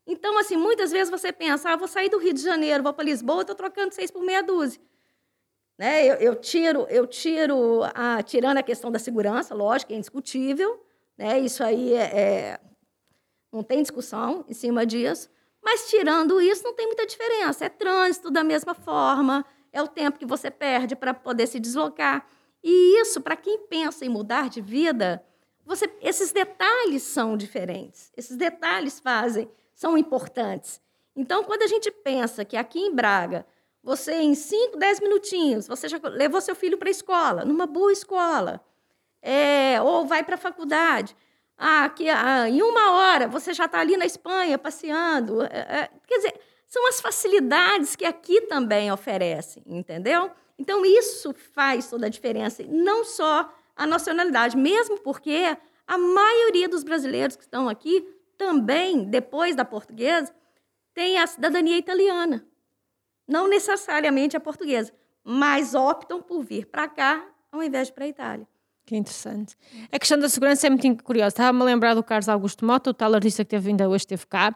[0.07, 3.05] Então, assim, muitas vezes você pensa, ah, vou sair do Rio de Janeiro, vou para
[3.05, 4.81] Lisboa, estou trocando seis por meia dúzia.
[5.79, 6.05] Né?
[6.05, 10.85] Eu, eu tiro, eu tiro, a, tirando a questão da segurança, lógico, é indiscutível,
[11.17, 11.39] né?
[11.39, 12.59] Isso aí é, é,
[13.49, 15.29] não tem discussão em cima disso.
[15.63, 17.63] Mas tirando isso, não tem muita diferença.
[17.63, 22.27] É trânsito da mesma forma, é o tempo que você perde para poder se deslocar.
[22.61, 25.23] E isso, para quem pensa em mudar de vida,
[25.65, 28.11] você, esses detalhes são diferentes.
[28.17, 30.81] Esses detalhes fazem são importantes.
[31.15, 33.45] Então, quando a gente pensa que aqui em Braga,
[33.83, 37.91] você em 5, 10 minutinhos, você já levou seu filho para a escola, numa boa
[37.91, 38.61] escola,
[39.21, 41.15] é, ou vai para a faculdade,
[41.57, 45.43] ah, ah, em uma hora você já está ali na Espanha passeando.
[45.43, 45.47] É,
[45.81, 50.31] é, quer dizer, são as facilidades que aqui também oferecem, entendeu?
[50.57, 56.83] Então, isso faz toda a diferença, não só a nacionalidade, mesmo porque a maioria dos
[56.83, 60.33] brasileiros que estão aqui também, depois da portuguesa,
[60.93, 62.45] tem a cidadania italiana.
[63.29, 64.91] Não necessariamente a portuguesa,
[65.23, 68.47] mas optam por vir para cá ao invés de para a Itália.
[68.85, 69.55] Que interessante.
[69.91, 71.27] A questão da segurança é muito curiosa.
[71.27, 74.25] Estava-me a lembrar do Carlos Augusto Mota, o tal artista que teve, ainda hoje esteve
[74.25, 74.55] cá,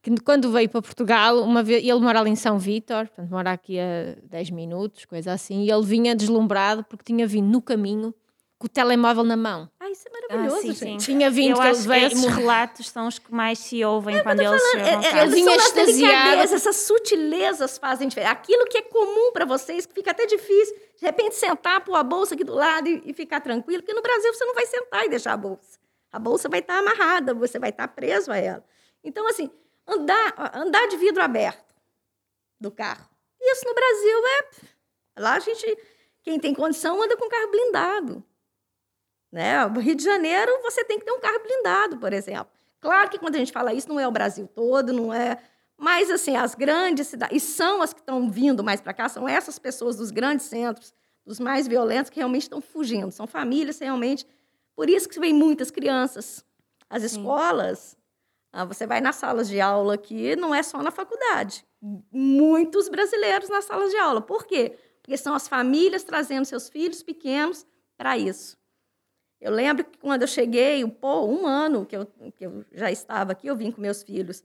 [0.00, 3.50] que quando veio para Portugal, uma vez, ele mora ali em São Vítor, portanto mora
[3.50, 8.14] aqui a 10 minutos, coisa assim, e ele vinha deslumbrado porque tinha vindo no caminho
[8.58, 9.70] com o telemóvel na mão.
[9.78, 11.02] Ah, isso é maravilhoso, ah, sim, gente.
[11.02, 11.12] Sim.
[11.12, 14.22] Tinha vindo Eu que acho que esses relatos são os que mais se ouvem é,
[14.22, 16.40] quando eles falando, chegam é, é, Ele vinha extasiado.
[16.42, 18.32] Essas sutilezas fazem diferença.
[18.32, 22.02] Aquilo que é comum para vocês, que fica até difícil, de repente sentar, pôr a
[22.02, 25.04] bolsa aqui do lado e, e, ficar tranquilo, porque no Brasil você não vai sentar
[25.04, 25.78] e deixar a bolsa.
[26.12, 28.64] A bolsa vai estar amarrada, você vai estar preso a ela.
[29.02, 29.50] Então, assim,
[29.86, 31.74] andar, andar de vidro aberto
[32.60, 33.08] do carro.
[33.40, 35.20] Isso no Brasil é...
[35.20, 35.78] Lá a gente,
[36.22, 38.24] quem tem condição, anda com carro blindado.
[39.34, 39.66] Né?
[39.66, 42.46] No Rio de Janeiro, você tem que ter um carro blindado, por exemplo.
[42.80, 45.38] Claro que quando a gente fala isso, não é o Brasil todo, não é.
[45.76, 49.28] Mas, assim, as grandes cidades, e são as que estão vindo mais para cá, são
[49.28, 50.94] essas pessoas dos grandes centros,
[51.26, 53.10] dos mais violentos, que realmente estão fugindo.
[53.10, 54.24] São famílias realmente.
[54.76, 56.44] Por isso que vem muitas crianças.
[56.88, 57.18] As Sim.
[57.18, 57.96] escolas,
[58.52, 61.66] ah, você vai nas salas de aula aqui, não é só na faculdade.
[62.12, 64.20] Muitos brasileiros nas salas de aula.
[64.20, 64.78] Por quê?
[65.02, 67.66] Porque são as famílias trazendo seus filhos pequenos
[67.96, 68.56] para isso.
[69.40, 73.32] Eu lembro que quando eu cheguei, pô, um ano que eu, que eu já estava
[73.32, 74.42] aqui, eu vim com meus filhos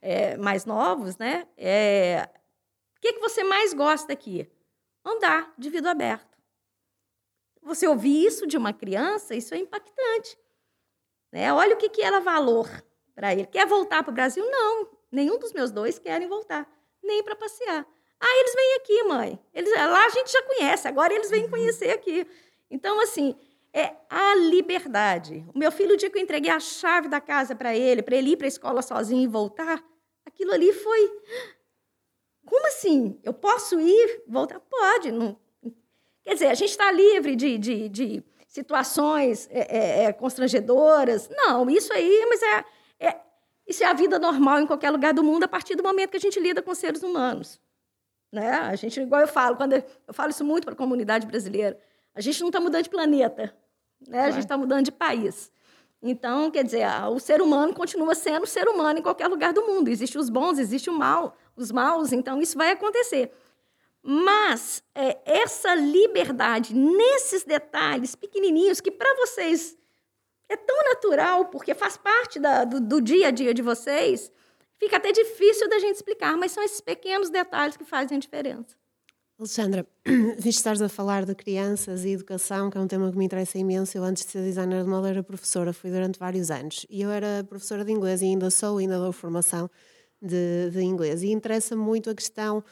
[0.00, 1.46] é, mais novos, né?
[1.56, 2.28] É,
[2.96, 4.50] o que, que você mais gosta aqui?
[5.04, 6.36] Andar de vidro aberto.
[7.62, 10.36] Você ouvir isso de uma criança, isso é impactante.
[11.30, 11.52] Né?
[11.52, 12.68] Olha o que, que era valor
[13.14, 13.46] para ele.
[13.46, 14.44] Quer voltar para o Brasil?
[14.50, 14.88] Não.
[15.10, 16.68] Nenhum dos meus dois querem voltar,
[17.02, 17.86] nem para passear.
[18.18, 19.40] Ah, eles vêm aqui, mãe.
[19.52, 22.26] Eles, lá a gente já conhece, agora eles vêm conhecer aqui.
[22.70, 23.36] Então, assim,
[23.72, 25.44] é a liberdade.
[25.54, 28.16] O meu filho, o dia que eu entreguei a chave da casa para ele, para
[28.16, 29.82] ele ir para a escola sozinho e voltar,
[30.26, 31.10] aquilo ali foi.
[32.44, 33.18] Como assim?
[33.22, 34.60] Eu posso ir, voltar?
[34.60, 35.10] Pode.
[35.10, 35.38] Não...
[36.22, 41.28] Quer dizer, a gente está livre de, de, de situações é, é, é, constrangedoras.
[41.30, 42.64] Não, isso aí, mas é,
[43.00, 43.20] é,
[43.66, 46.18] isso é a vida normal em qualquer lugar do mundo a partir do momento que
[46.18, 47.58] a gente lida com seres humanos.
[48.30, 48.50] Né?
[48.50, 51.78] A gente, igual eu falo, quando eu, eu falo isso muito para a comunidade brasileira,
[52.14, 53.54] a gente não está mudando de planeta,
[54.08, 54.24] né?
[54.24, 55.50] A gente está mudando de país.
[56.02, 59.88] Então, quer dizer, o ser humano continua sendo ser humano em qualquer lugar do mundo.
[59.88, 63.32] Existem os bons, existe o mal, os maus, então isso vai acontecer.
[64.02, 69.78] Mas é, essa liberdade nesses detalhes pequenininhos que para vocês
[70.48, 74.30] é tão natural, porque faz parte da, do, do dia a dia de vocês,
[74.76, 78.76] fica até difícil da gente explicar, mas são esses pequenos detalhes que fazem a diferença.
[79.38, 79.86] Alexandra,
[80.38, 83.58] visto estares a falar de crianças e educação, que é um tema que me interessa
[83.58, 86.86] imenso, eu antes de ser designer de moda era professora, fui durante vários anos.
[86.88, 89.68] E eu era professora de inglês e ainda sou, ainda dou formação
[90.20, 91.22] de, de inglês.
[91.22, 92.62] E interessa muito a questão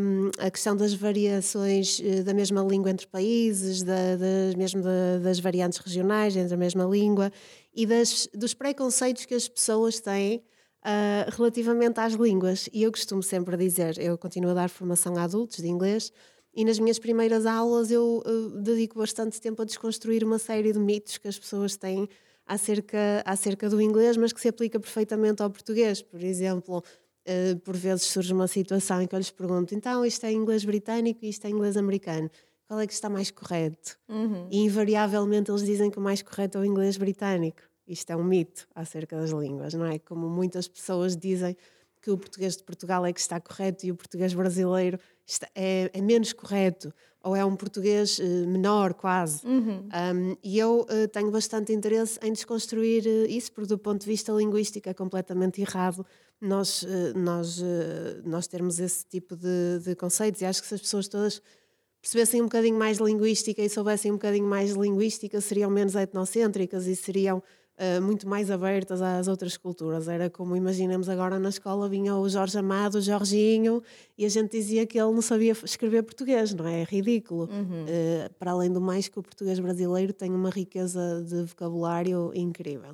[0.00, 5.18] um, a questão das variações uh, da mesma língua entre países, da, das, mesmo da,
[5.22, 7.32] das variantes regionais entre a mesma língua
[7.74, 10.42] e das, dos preconceitos que as pessoas têm
[10.86, 12.68] uh, relativamente às línguas.
[12.72, 16.12] E eu costumo sempre dizer, eu continuo a dar formação a adultos de inglês,
[16.54, 20.78] e nas minhas primeiras aulas eu uh, dedico bastante tempo a desconstruir uma série de
[20.78, 22.08] mitos que as pessoas têm
[22.46, 26.00] acerca, acerca do inglês, mas que se aplica perfeitamente ao português.
[26.00, 30.24] Por exemplo, uh, por vezes surge uma situação em que eu lhes pergunto: então isto
[30.24, 32.30] é inglês britânico e isto é inglês americano.
[32.66, 33.96] Qual é que está mais correto?
[34.08, 34.48] Uhum.
[34.50, 37.62] E invariavelmente eles dizem que o mais correto é o inglês britânico.
[37.86, 39.98] Isto é um mito acerca das línguas, não é?
[39.98, 41.56] Como muitas pessoas dizem
[42.06, 45.90] que o português de Portugal é que está correto e o português brasileiro está, é,
[45.92, 49.44] é, menos correto, ou é um português uh, menor, quase.
[49.44, 49.88] Uhum.
[49.88, 54.06] Um, e eu uh, tenho bastante interesse em desconstruir uh, isso, porque do ponto de
[54.06, 56.06] vista linguístico é completamente errado
[56.40, 57.62] nós, nós,
[58.22, 60.42] nós termos esse tipo de, de conceitos.
[60.42, 61.40] E acho que se as pessoas todas
[62.02, 66.94] percebessem um bocadinho mais linguística e soubessem um bocadinho mais linguística, seriam menos etnocêntricas e
[66.94, 67.42] seriam
[67.78, 70.08] uh, muito mais abertas às outras culturas.
[70.08, 73.82] Era como imaginemos agora na escola vinha o Jorge Amado, o Jorginho,
[74.16, 76.82] e a gente dizia que ele não sabia escrever português, não é?
[76.82, 77.48] É ridículo.
[77.50, 77.84] Uhum.
[77.84, 82.92] Uh, para além do mais que o português brasileiro tem uma riqueza de vocabulário incrível.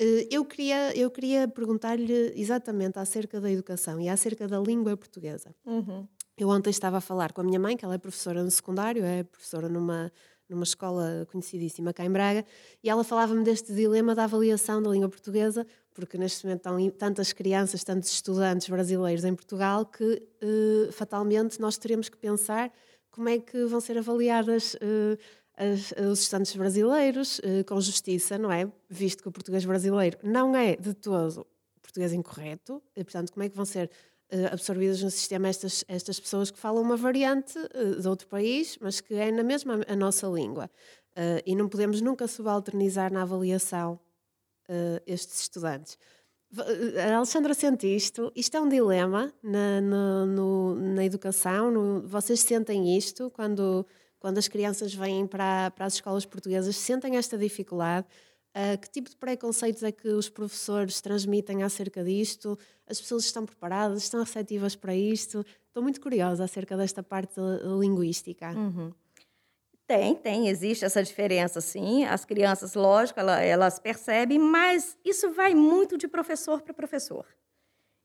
[0.00, 5.54] Uh, eu queria, eu queria perguntar-lhe exatamente acerca da educação e acerca da língua portuguesa.
[5.64, 6.06] Uhum.
[6.38, 9.04] Eu ontem estava a falar com a minha mãe, que ela é professora no secundário,
[9.04, 10.10] é professora numa
[10.50, 12.44] numa escola conhecidíssima cá em Braga,
[12.82, 17.32] e ela falava-me deste dilema da avaliação da língua portuguesa, porque neste momento estão tantas
[17.32, 22.72] crianças, tantos estudantes brasileiros em Portugal, que uh, fatalmente nós teremos que pensar
[23.10, 24.76] como é que vão ser avaliadas
[25.56, 28.70] as, os estudantes brasileiros uh, com justiça, não é?
[28.88, 31.46] Visto que o português brasileiro não é de todo
[31.90, 33.90] português incorreto, e, portanto, como é que vão ser
[34.52, 39.00] absorvidas no sistema estas, estas pessoas que falam uma variante uh, de outro país, mas
[39.00, 40.70] que é na mesma a nossa língua.
[41.10, 43.98] Uh, e não podemos nunca subalternizar na avaliação
[45.04, 45.98] estes estudantes.
[47.04, 52.40] A Alexandra sente isto, isto é um dilema na, no, no, na educação, no, vocês
[52.40, 53.86] sentem isto quando,
[54.18, 58.06] quando as crianças vêm para, para as escolas portuguesas, sentem esta dificuldade,
[58.50, 62.58] Uh, que tipo de preconceitos é que os professores transmitem acerca disto?
[62.86, 65.44] As pessoas estão preparadas, estão receptivas para isto?
[65.68, 67.40] Estou muito curiosa acerca desta parte
[67.78, 68.50] linguística.
[68.50, 68.92] Uhum.
[69.86, 72.04] Tem, tem, existe essa diferença, sim.
[72.04, 77.26] As crianças, lógico, elas, elas percebem, mas isso vai muito de professor para professor.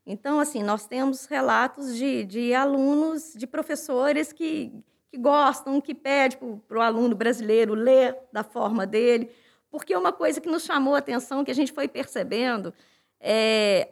[0.06, 4.72] Então, assim, nós temos relatos de, de alunos, de professores que,
[5.12, 9.32] que gostam, que pedem para o aluno brasileiro ler da forma dele
[9.76, 12.74] porque uma coisa que nos chamou a atenção, que a gente foi percebendo,
[13.20, 13.90] é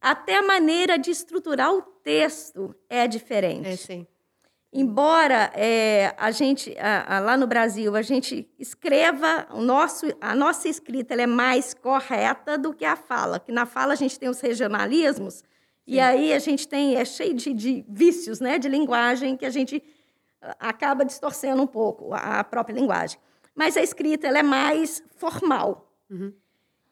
[0.00, 3.68] até a maneira de estruturar o texto é diferente.
[3.68, 4.06] É, sim.
[4.72, 10.34] Embora é, a gente, a, a, lá no Brasil, a gente escreva, o nosso, a
[10.34, 14.28] nossa escrita é mais correta do que a fala, que na fala a gente tem
[14.28, 15.44] os regionalismos, Sim.
[15.86, 19.50] e aí a gente tem, é cheio de, de vícios né, de linguagem que a
[19.50, 19.82] gente
[20.58, 23.18] acaba distorcendo um pouco a própria linguagem
[23.54, 25.92] mas a escrita ela é mais formal.
[26.08, 26.32] Uhum.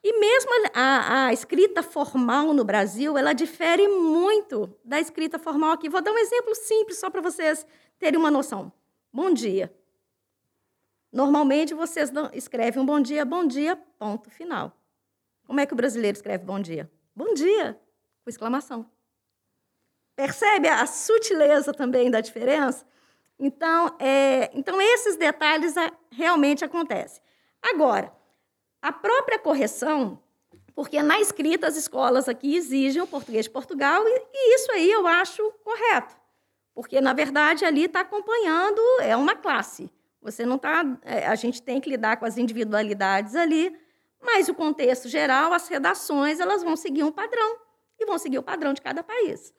[0.02, 5.88] E mesmo a, a, escrita formal no Brasil, ela difere muito da escrita formal aqui.
[5.88, 7.66] Vou dar um exemplo simples só para vocês
[7.98, 8.72] terem uma noção.
[9.12, 9.74] Bom dia.
[11.12, 14.76] Normalmente vocês escrevem um bom dia, bom dia, ponto final.
[15.46, 16.90] Como é que o brasileiro escreve bom dia?
[17.16, 17.78] Bom dia,
[18.22, 18.88] com exclamação.
[20.14, 22.86] Percebe a sutileza também da diferença?
[23.38, 25.74] Então, é, então esses detalhes
[26.18, 27.22] realmente acontecem.
[27.62, 28.12] Agora,
[28.82, 30.20] a própria correção,
[30.74, 34.90] porque na escrita as escolas aqui exigem o português de Portugal, e, e isso aí
[34.90, 36.16] eu acho correto.
[36.74, 39.90] Porque, na verdade, ali está acompanhando, é uma classe.
[40.20, 40.84] Você não está.
[41.02, 43.76] É, a gente tem que lidar com as individualidades ali,
[44.20, 47.58] mas o contexto geral, as redações, elas vão seguir um padrão
[47.98, 49.54] e vão seguir o padrão de cada país.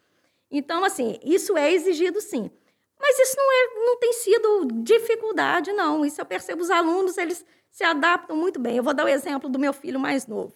[0.51, 2.51] Então, assim, isso é exigido sim.
[2.99, 6.05] Mas isso não, é, não tem sido dificuldade, não.
[6.05, 8.75] Isso eu percebo, os alunos, eles se adaptam muito bem.
[8.75, 10.53] Eu vou dar o exemplo do meu filho mais novo.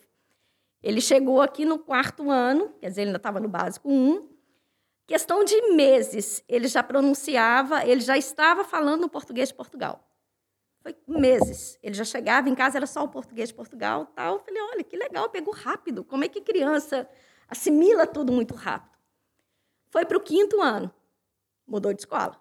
[0.82, 4.30] Ele chegou aqui no quarto ano, quer dizer, ele ainda estava no básico 1.
[5.08, 10.06] Questão de meses, ele já pronunciava, ele já estava falando no português de Portugal.
[10.82, 11.80] Foi meses.
[11.82, 14.36] Ele já chegava em casa, era só o português de Portugal tal.
[14.36, 16.04] Eu falei, olha, que legal, pegou rápido.
[16.04, 17.10] Como é que criança
[17.48, 18.98] assimila tudo muito rápido?
[19.90, 20.94] Foi para o quinto ano
[21.74, 22.40] mudou de escola.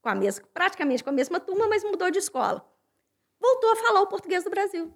[0.00, 2.64] Com a mesma, praticamente com a mesma turma, mas mudou de escola.
[3.40, 4.94] Voltou a falar o português do Brasil.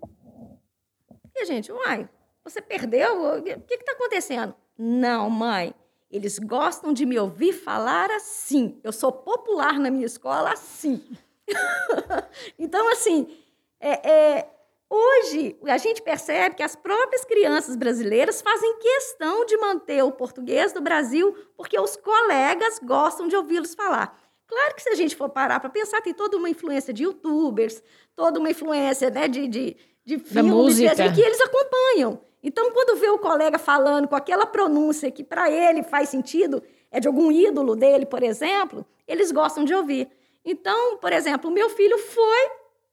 [1.35, 2.09] E a gente, uai,
[2.45, 3.39] você perdeu?
[3.39, 4.55] O que está acontecendo?
[4.79, 5.75] Não, mãe.
[6.09, 8.81] Eles gostam de me ouvir falar assim.
[8.85, 11.05] Eu sou popular na minha escola assim.
[12.57, 13.37] então, assim,
[13.81, 14.56] é, é,
[14.89, 20.73] hoje a gente percebe que as próprias crianças brasileiras fazem questão de manter o português
[20.73, 24.19] do Brasil porque os colegas gostam de ouvi-los falar.
[24.47, 27.83] Claro que se a gente for parar para pensar, tem toda uma influência de youtubers,
[28.15, 31.13] toda uma influência né, de, de, de filmes música.
[31.13, 32.21] que eles acompanham.
[32.43, 36.63] Então, quando vê o colega falando com aquela pronúncia que para ele faz sentido,
[36.93, 40.09] é de algum ídolo dele, por exemplo, eles gostam de ouvir.
[40.45, 42.51] Então, por exemplo, o meu filho foi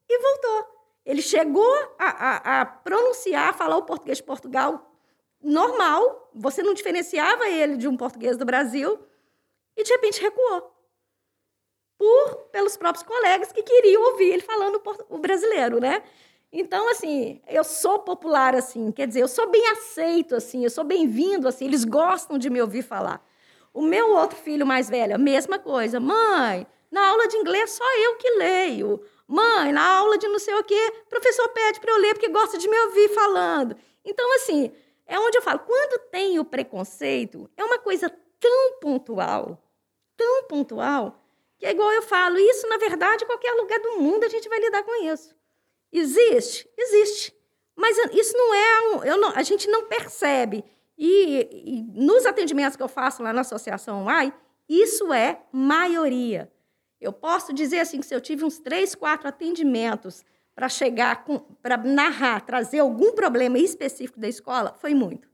[0.09, 0.72] e voltou.
[1.05, 4.89] Ele chegou a, a, a pronunciar, a falar o português de Portugal
[5.41, 8.97] normal, você não diferenciava ele de um português do Brasil,
[9.75, 10.71] e de repente recuou.
[11.97, 16.03] Por, pelos próprios colegas que queriam ouvir ele falando o brasileiro, né?
[16.51, 20.83] Então, assim, eu sou popular, assim, quer dizer, eu sou bem aceito, assim, eu sou
[20.83, 23.25] bem-vindo, assim, eles gostam de me ouvir falar.
[23.73, 25.99] O meu outro filho mais velho, a mesma coisa.
[25.99, 29.03] Mãe, na aula de inglês só eu que leio.
[29.33, 32.29] Mãe, na aula de não sei o quê, o professor pede para eu ler porque
[32.29, 33.75] gosta de me ouvir falando.
[34.05, 34.71] Então, assim,
[35.07, 39.59] é onde eu falo, quando tem o preconceito, é uma coisa tão pontual,
[40.15, 41.19] tão pontual,
[41.57, 44.47] que é igual eu falo, isso, na verdade, em qualquer lugar do mundo a gente
[44.47, 45.35] vai lidar com isso.
[45.91, 46.69] Existe?
[46.77, 47.33] Existe.
[47.75, 48.81] Mas isso não é.
[48.81, 50.63] Um, não, a gente não percebe.
[50.95, 54.31] E, e, nos atendimentos que eu faço lá na Associação AI,
[54.69, 56.52] isso é maioria.
[57.03, 60.23] Eu posso dizer assim que se eu tive uns três, quatro atendimentos
[60.55, 61.25] para chegar,
[61.61, 65.27] para narrar, trazer algum problema específico da escola, foi muito.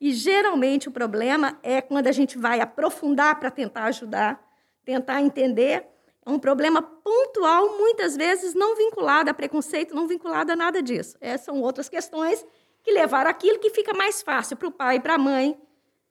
[0.00, 4.42] E geralmente o problema é quando a gente vai aprofundar para tentar ajudar,
[4.84, 5.86] tentar entender
[6.24, 11.16] é um problema pontual, muitas vezes não vinculado a preconceito, não vinculado a nada disso.
[11.20, 12.46] Essas são outras questões
[12.82, 15.60] que levaram aquilo que fica mais fácil para o pai e para a mãe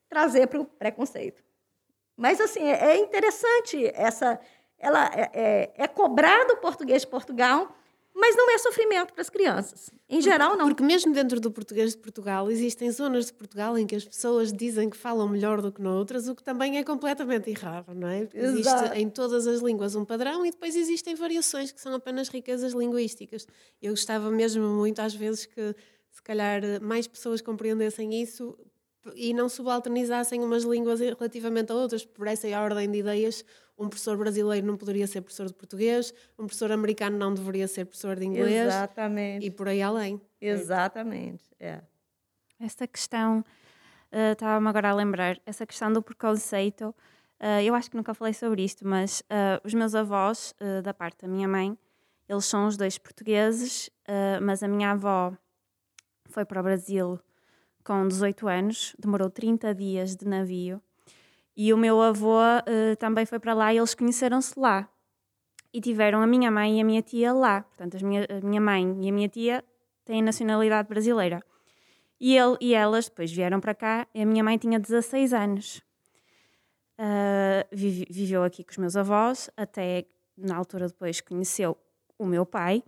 [0.10, 1.42] trazer para o preconceito.
[2.18, 4.40] Mas, assim, é, é interessante essa...
[4.82, 7.74] Ela é, é, é cobrado o português de Portugal
[8.14, 9.90] mas não é sofrimento para as crianças.
[10.10, 10.68] Em geral, não.
[10.68, 14.52] Porque mesmo dentro do português de Portugal, existem zonas de Portugal em que as pessoas
[14.52, 18.28] dizem que falam melhor do que noutras, o que também é completamente errado, não é?
[18.34, 18.98] Existe Exato.
[18.98, 23.48] em todas as línguas um padrão e depois existem variações que são apenas riquezas linguísticas.
[23.82, 25.74] Eu gostava mesmo muito, às vezes, que
[26.12, 28.58] se calhar mais pessoas compreendessem isso
[29.16, 33.44] e não subalternizassem umas línguas relativamente a outras, por essa ordem de ideias
[33.82, 37.86] um professor brasileiro não poderia ser professor de português, um professor americano não deveria ser
[37.86, 38.68] professor de inglês.
[38.68, 39.46] Exatamente.
[39.46, 40.22] E por aí além.
[40.40, 41.82] Exatamente, é.
[42.60, 46.96] Esta questão, uh, estava-me agora a lembrar, essa questão do preconceito,
[47.40, 50.54] uh, eu acho que nunca falei sobre isto, mas uh, os meus avós,
[50.84, 51.76] da parte da minha mãe,
[52.30, 53.90] eles são os dois portugueses,
[54.42, 55.34] mas a minha avó
[56.30, 57.20] foi para o Brasil
[57.84, 60.82] com 18 anos, demorou 30 dias de navio
[61.56, 64.90] e o meu avô uh, também foi para lá e eles conheceram-se lá.
[65.74, 67.62] E tiveram a minha mãe e a minha tia lá.
[67.62, 69.64] Portanto, minha, a minha mãe e a minha tia
[70.06, 71.42] têm nacionalidade brasileira.
[72.20, 74.08] E, ele, e elas depois vieram para cá.
[74.14, 75.82] a minha mãe tinha 16 anos.
[77.00, 80.06] Uh, vive, viveu aqui com os meus avós, até
[80.38, 81.78] na altura depois conheceu
[82.18, 82.84] o meu pai.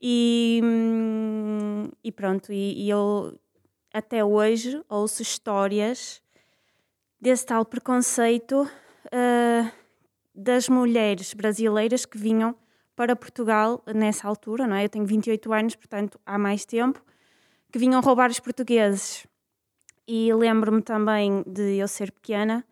[0.00, 3.36] E, hum, e pronto, e, e eu
[3.92, 6.22] até hoje ouço histórias
[7.20, 8.62] desse tal preconceito
[9.06, 9.70] uh,
[10.34, 12.54] das mulheres brasileiras que vinham
[12.94, 14.84] para Portugal nessa altura, não é?
[14.84, 17.02] Eu tenho 28 anos, portanto, há mais tempo,
[17.72, 19.26] que vinham roubar os portugueses.
[20.06, 22.64] E lembro-me também de eu ser pequena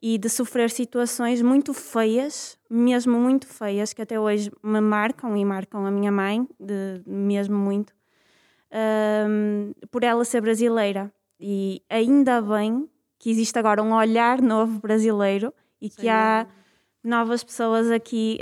[0.00, 5.44] e de sofrer situações muito feias, mesmo muito feias, que até hoje me marcam e
[5.44, 7.92] marcam a minha mãe, de, mesmo muito,
[8.72, 11.12] um, ah, por ela ser brasileira.
[11.38, 12.88] E ainda bem
[13.20, 16.08] que existe agora um olhar novo brasileiro e que Sim.
[16.08, 16.46] há
[17.04, 18.38] novas pessoas aqui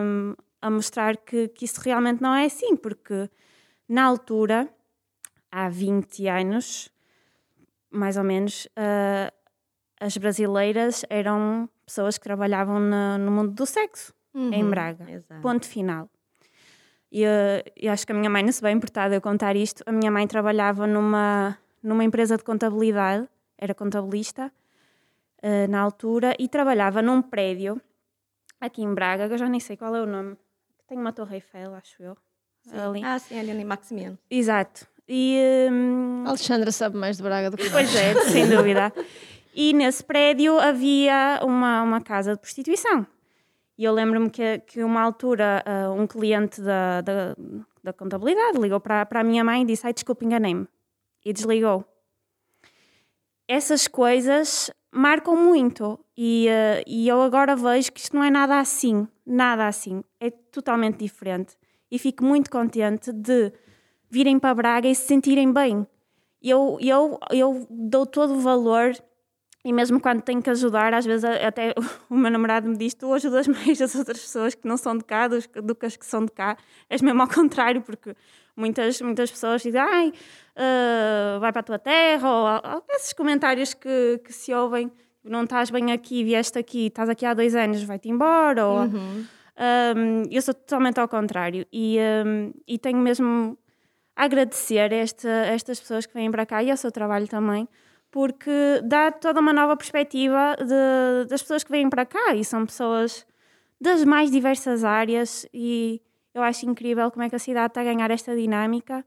[0.00, 3.28] um, a mostrar que, que isso realmente não é assim, porque
[3.88, 4.72] na altura,
[5.50, 6.88] há 20 anos,
[7.90, 9.34] mais ou menos, uh,
[10.00, 15.10] as brasileiras eram pessoas que trabalhavam no, no mundo do sexo, uhum, em Braga.
[15.10, 15.42] Exato.
[15.42, 16.08] Ponto final.
[17.10, 17.24] E
[17.76, 19.82] eu acho que a minha mãe não se bem importada eu contar isto.
[19.84, 23.28] A minha mãe trabalhava numa, numa empresa de contabilidade
[23.62, 24.52] era contabilista
[25.42, 27.80] uh, na altura e trabalhava num prédio
[28.60, 30.36] aqui em Braga, que eu já nem sei qual é o nome.
[30.88, 32.16] Tem uma Torre Eiffel, acho eu.
[32.64, 32.76] Sim.
[32.76, 33.04] Ali.
[33.04, 34.18] Ah, sim, ali em Maximiano.
[34.28, 34.86] Exato.
[35.08, 36.24] E, um...
[36.26, 38.92] Alexandra sabe mais de Braga do que Pois é, sem dúvida.
[39.54, 43.06] E nesse prédio havia uma, uma casa de prostituição.
[43.78, 47.36] E eu lembro-me que, que uma altura uh, um cliente da, da,
[47.82, 50.66] da contabilidade ligou para, para a minha mãe e disse: Ai, desculpe, enganei-me.
[51.24, 51.84] E desligou
[53.52, 56.00] essas coisas marcam muito.
[56.16, 59.06] E, uh, e eu agora vejo que isto não é nada assim.
[59.26, 60.02] Nada assim.
[60.18, 61.54] É totalmente diferente.
[61.90, 63.52] E fico muito contente de
[64.10, 65.86] virem para Braga e se sentirem bem.
[66.42, 68.94] Eu, eu, eu dou todo o valor
[69.64, 71.72] e mesmo quando tenho que ajudar, às vezes até
[72.10, 75.04] o meu namorado me diz: Tu ajudas mais as outras pessoas que não são de
[75.04, 76.56] cá do que as que são de cá.
[76.88, 78.16] És mesmo ao contrário, porque
[78.56, 80.12] muitas, muitas pessoas dizem: Ai,
[80.56, 82.46] uh, vai para a tua terra, ou,
[82.76, 84.90] ou esses comentários que, que se ouvem:
[85.24, 88.66] Não estás bem aqui, vieste aqui, estás aqui há dois anos, vai-te embora.
[88.66, 89.24] Ou, Uhum.
[89.96, 93.56] um, eu sou totalmente ao contrário e, um, e tenho mesmo
[94.16, 97.68] a agradecer esta, estas pessoas que vêm para cá e ao seu trabalho também
[98.10, 98.50] porque
[98.84, 103.26] dá toda uma nova perspectiva de, das pessoas que vêm para cá e são pessoas
[103.80, 105.98] das mais diversas áreas e
[106.34, 109.02] eu acho incrível como é que a cidade está a ganhar esta dinâmica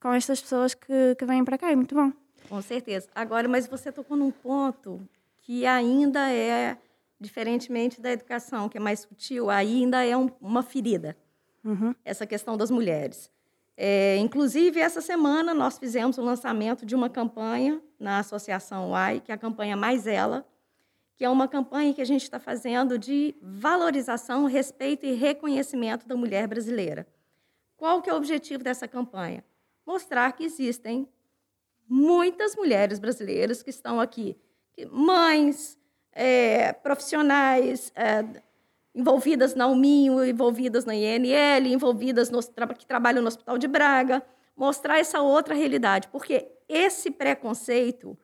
[0.00, 2.12] com estas pessoas que, que vêm para cá, é muito bom.
[2.48, 3.08] Com certeza.
[3.14, 5.00] Agora, mas você tocou num ponto
[5.40, 6.78] que ainda é,
[7.20, 11.16] diferentemente da educação, que é mais sutil, ainda é um, uma ferida,
[11.64, 11.94] uhum.
[12.04, 13.30] essa questão das mulheres.
[13.76, 19.30] É, inclusive, essa semana nós fizemos o lançamento de uma campanha na Associação UAI, que
[19.30, 20.44] é a campanha Mais Ela,
[21.16, 26.16] que é uma campanha que a gente está fazendo de valorização, respeito e reconhecimento da
[26.16, 27.06] mulher brasileira.
[27.76, 29.44] Qual que é o objetivo dessa campanha?
[29.88, 31.08] Mostrar que existem
[31.88, 34.36] muitas mulheres brasileiras que estão aqui,
[34.92, 35.78] mães,
[36.12, 38.22] é, profissionais, é,
[38.94, 42.38] envolvidas na UMINHO, envolvidas na INL, envolvidas no,
[42.76, 44.22] que trabalham no Hospital de Braga,
[44.54, 48.14] mostrar essa outra realidade, porque esse preconceito,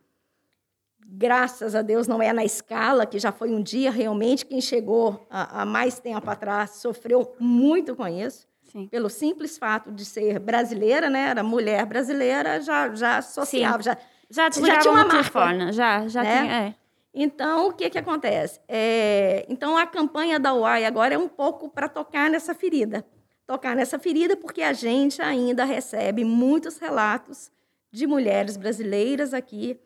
[1.03, 5.27] graças a Deus, não é na escala, que já foi um dia realmente, quem chegou
[5.31, 8.89] há, mais tempo atrás sofreu muito com isso, Sim.
[8.89, 11.29] pelo simples fato de ser brasileira, né?
[11.29, 13.97] Era mulher brasileira, já, já associava, já,
[14.29, 16.41] Já já tinha uma marca, já, já né?
[16.43, 16.75] tinha, é.
[17.15, 18.59] Então, o que, que acontece?
[18.67, 23.07] É, então, a campanha da UAI agora é um pouco para tocar nessa ferida.
[23.47, 27.53] Tocar nessa ferida porque a gente ainda recebe muitos relatos
[27.93, 29.79] de mulheres brasileiras aqui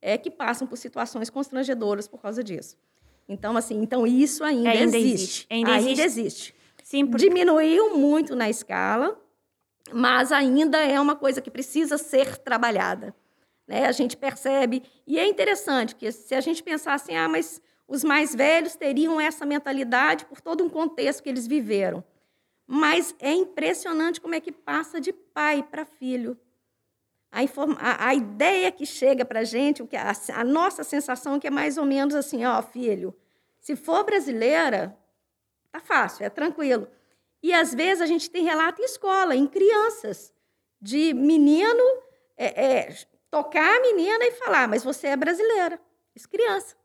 [0.00, 2.78] é, que passam por situações constrangedoras por causa disso.
[3.28, 5.12] Então, assim, então isso ainda, Ainda existe.
[5.12, 5.46] existe.
[5.50, 6.02] Ainda Ainda existe.
[6.20, 6.54] existe.
[6.90, 9.16] Sim, porque Diminuiu muito na escala,
[9.92, 13.14] mas ainda é uma coisa que precisa ser trabalhada.
[13.64, 13.86] Né?
[13.86, 18.02] A gente percebe, e é interessante que se a gente pensar assim, ah, mas os
[18.02, 22.02] mais velhos teriam essa mentalidade por todo um contexto que eles viveram.
[22.66, 26.36] Mas é impressionante como é que passa de pai para filho.
[27.30, 27.38] A,
[27.78, 31.50] a- a ideia que chega para a gente, a, a nossa sensação é que é
[31.50, 33.14] mais ou menos assim, ó, filho,
[33.60, 34.98] se for brasileira,
[35.72, 36.88] tá fácil, é tranquilo.
[37.42, 40.32] E às vezes a gente tem relato em escola, em crianças,
[40.80, 41.82] de menino
[42.36, 42.96] é, é,
[43.30, 45.80] tocar a menina e falar, mas você é brasileira.
[46.14, 46.76] Isso criança.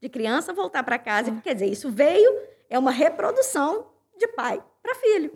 [0.00, 1.32] De criança voltar para casa.
[1.42, 5.32] Quer dizer, isso veio, é uma reprodução de pai para filho.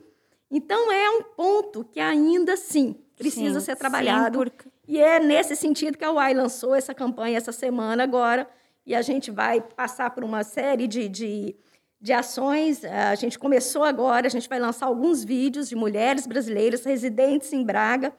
[0.51, 4.39] Então é um ponto que ainda sim precisa Sim, ser sim, trabalhado.
[4.39, 8.49] porque- E é nesse sentido que a UAI lançou essa campanha essa semana agora.
[8.85, 11.57] E a gente vai passar por uma série de, de,
[12.03, 12.85] de ações.
[12.85, 17.65] A gente começou agora, a gente vai lançar alguns vídeos de mulheres brasileiras residentes em
[17.65, 18.13] Braga,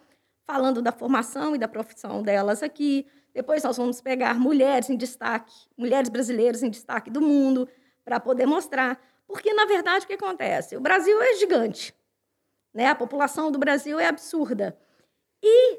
[0.48, 3.06] falando da formação e da profissão delas aqui.
[3.34, 7.68] Depois nós vamos pegar mulheres em destaque, mulheres brasileiras em destaque do mundo,
[8.06, 9.00] para poder mostrar.
[9.28, 10.78] Porque, na verdade, o que acontece?
[10.78, 11.94] O Brasil é gigante.
[12.74, 12.88] Né?
[12.88, 14.78] A população do Brasil é absurda.
[15.42, 15.78] E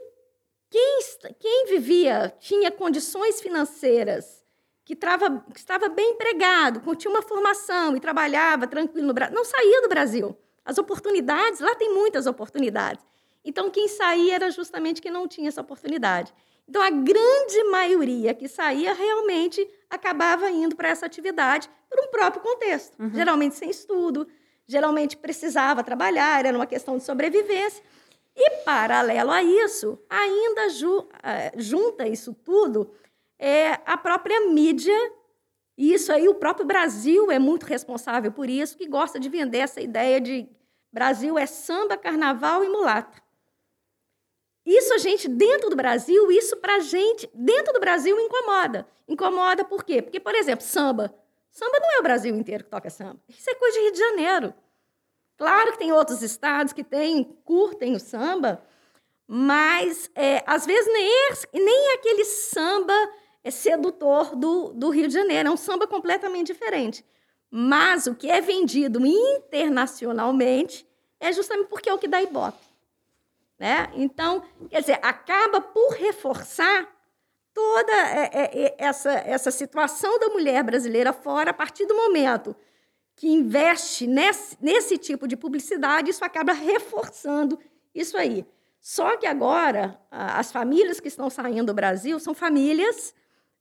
[0.68, 0.98] quem,
[1.38, 4.43] quem vivia, tinha condições financeiras,
[4.84, 9.44] que, trava, que estava bem empregado, tinha uma formação e trabalhava tranquilo no Brasil, não
[9.44, 10.36] saía do Brasil.
[10.64, 13.04] As oportunidades, lá tem muitas oportunidades.
[13.44, 16.32] Então, quem saía era justamente quem não tinha essa oportunidade.
[16.66, 22.42] Então, a grande maioria que saía realmente acabava indo para essa atividade por um próprio
[22.42, 22.96] contexto.
[23.12, 24.26] Geralmente sem estudo,
[24.66, 27.82] geralmente precisava trabalhar, era uma questão de sobrevivência.
[28.34, 32.90] E, paralelo a isso, ainda ju- eh, junta isso tudo
[33.44, 34.96] é, a própria mídia.
[35.76, 39.58] E isso aí, o próprio Brasil é muito responsável por isso, que gosta de vender
[39.58, 40.48] essa ideia de
[40.90, 43.22] Brasil é samba, carnaval e mulata.
[44.64, 48.86] Isso a gente, dentro do Brasil, isso pra gente, dentro do Brasil, incomoda.
[49.06, 50.00] Incomoda por quê?
[50.00, 51.14] Porque, por exemplo, samba.
[51.50, 53.20] Samba não é o Brasil inteiro que toca samba.
[53.28, 54.54] Isso é coisa de Rio de Janeiro.
[55.36, 58.64] Claro que tem outros estados que têm, curtem o samba,
[59.26, 62.94] mas é, às vezes nem, é- nem é aquele samba
[63.44, 67.04] é, sedutor do, do Rio de Janeiro, é um samba completamente diferente.
[67.50, 70.84] Mas o que é vendido internacionalmente
[71.20, 72.64] é justamente porque é o que dá ibope.
[73.58, 73.90] Né?
[73.94, 76.88] Então, quer dizer, acaba por reforçar
[77.52, 82.56] toda é, é, é, essa, essa situação da mulher brasileira fora, a partir do momento
[83.14, 87.58] que investe nesse, nesse tipo de publicidade, isso acaba reforçando
[87.94, 88.44] isso aí.
[88.80, 93.14] Só que agora, as famílias que estão saindo do Brasil são famílias,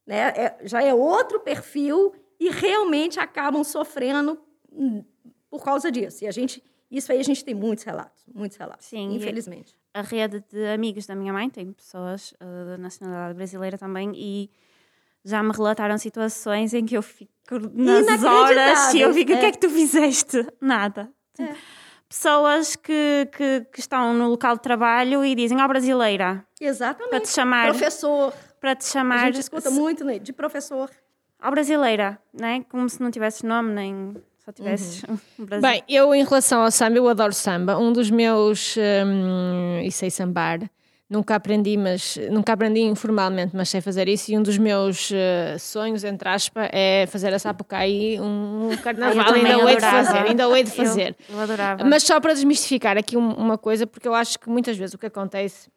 [0.06, 4.40] né, é, já é outro perfil e realmente acabam sofrendo
[4.72, 5.04] hum,
[5.50, 6.24] por causa disso.
[6.24, 9.76] E a gente, isso aí a gente tem muitos relatos, muitos relatos, Sim, infelizmente.
[9.94, 14.50] A rede de amigos da minha mãe tem pessoas uh, da nacionalidade brasileira também e
[15.24, 17.30] já me relataram situações em que eu fico
[17.74, 20.46] nas horas e eu fico, o que é que tu fizeste?
[20.60, 21.10] Nada.
[21.40, 21.56] É.
[22.10, 26.46] Pessoas que, que, que, estão no local de trabalho e dizem, ó oh, brasileira.
[26.62, 27.10] Exatamente.
[27.10, 27.70] Para te chamar.
[27.70, 28.34] Professor.
[28.64, 29.24] Para te chamar.
[29.24, 30.90] A gente escuta muito né, de professor.
[31.44, 32.64] Ó oh, brasileira, né?
[32.70, 35.46] Como se não tivesse nome, nem só tivesses uhum.
[35.46, 35.70] Brasil.
[35.70, 37.78] Bem, eu em relação ao samba, eu adoro samba.
[37.78, 40.62] Um dos meus, um, e sei sambar,
[41.10, 44.32] Nunca aprendi, mas nunca aprendi informalmente, mas sei fazer isso.
[44.32, 49.34] E um dos meus uh, sonhos, entre aspas, é fazer a Sapucaí um, um carnaval.
[49.34, 51.16] ainda o hei de fazer, ainda o hei de fazer.
[51.30, 51.84] Eu, eu adorava.
[51.84, 55.06] Mas só para desmistificar aqui uma coisa, porque eu acho que muitas vezes o que
[55.06, 55.70] acontece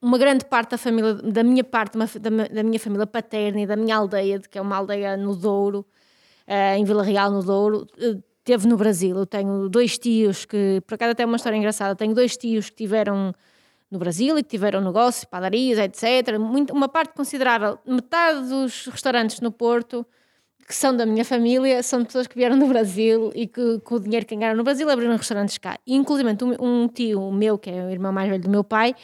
[0.00, 3.96] uma grande parte da família, da minha parte, da, minha família paterna e da minha
[3.96, 5.86] aldeia, que é uma aldeia no Douro,
[6.46, 9.16] uh, em Vila Real, no Douro, uh, teve no Brasil.
[9.16, 12.70] Eu tenho dois tios que, por acaso até é uma história engraçada, tenho dois tios
[12.70, 13.34] que tiveram
[13.90, 16.36] no Brasil e que tiveram negócios, padarias, etc.
[16.72, 20.04] Uma parte considerável, metade dos restaurantes no Porto,
[20.66, 24.00] que são da minha família, são pessoas que vieram do Brasil e que com o
[24.00, 25.78] dinheiro que ganharam no Brasil abriram restaurantes cá.
[25.86, 26.28] E, inclusive
[26.60, 28.94] um tio meu, que é o irmão mais velho do meu pai,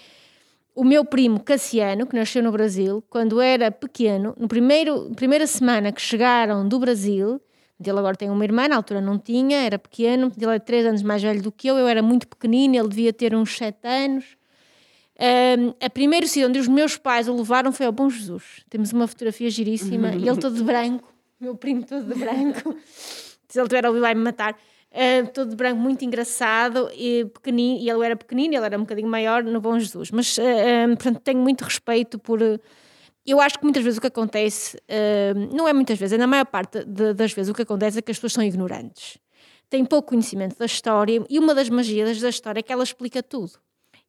[0.74, 5.92] o meu primo Cassiano, que nasceu no Brasil, quando era pequeno, no primeiro primeira semana
[5.92, 7.40] que chegaram do Brasil,
[7.80, 11.02] ele agora tem uma irmã, na altura não tinha, era pequeno, ele é três anos
[11.02, 14.24] mais velho do que eu, eu era muito pequenino, ele devia ter uns sete anos.
[15.18, 18.64] Um, a primeira cidade onde os meus pais o levaram foi ao Bom Jesus.
[18.70, 22.76] Temos uma fotografia giríssima e ele todo de branco, meu primo todo de branco.
[23.48, 24.56] Se ele tiver ali, vai me matar.
[24.92, 27.80] Uh, todo de branco, muito engraçado e pequenino.
[27.80, 30.10] E ele era pequenino, ele era um bocadinho maior no Bom Jesus.
[30.10, 30.42] Mas, uh,
[30.86, 32.40] um, portanto, tenho muito respeito por.
[33.26, 36.26] eu acho que muitas vezes o que acontece, uh, não é muitas vezes, é na
[36.26, 39.16] maior parte de, das vezes o que acontece é que as pessoas são ignorantes.
[39.70, 43.22] Têm pouco conhecimento da história e uma das magias da história é que ela explica
[43.22, 43.52] tudo.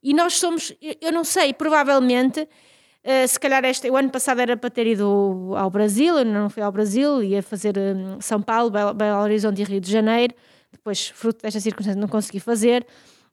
[0.03, 4.57] E nós somos, eu não sei, provavelmente, uh, se calhar este, o ano passado era
[4.57, 8.69] para ter ido ao Brasil, eu não fui ao Brasil, ia fazer um, São Paulo,
[8.69, 10.35] Belo, Belo Horizonte e Rio de Janeiro,
[10.73, 12.85] depois, fruto desta circunstância, não consegui fazer.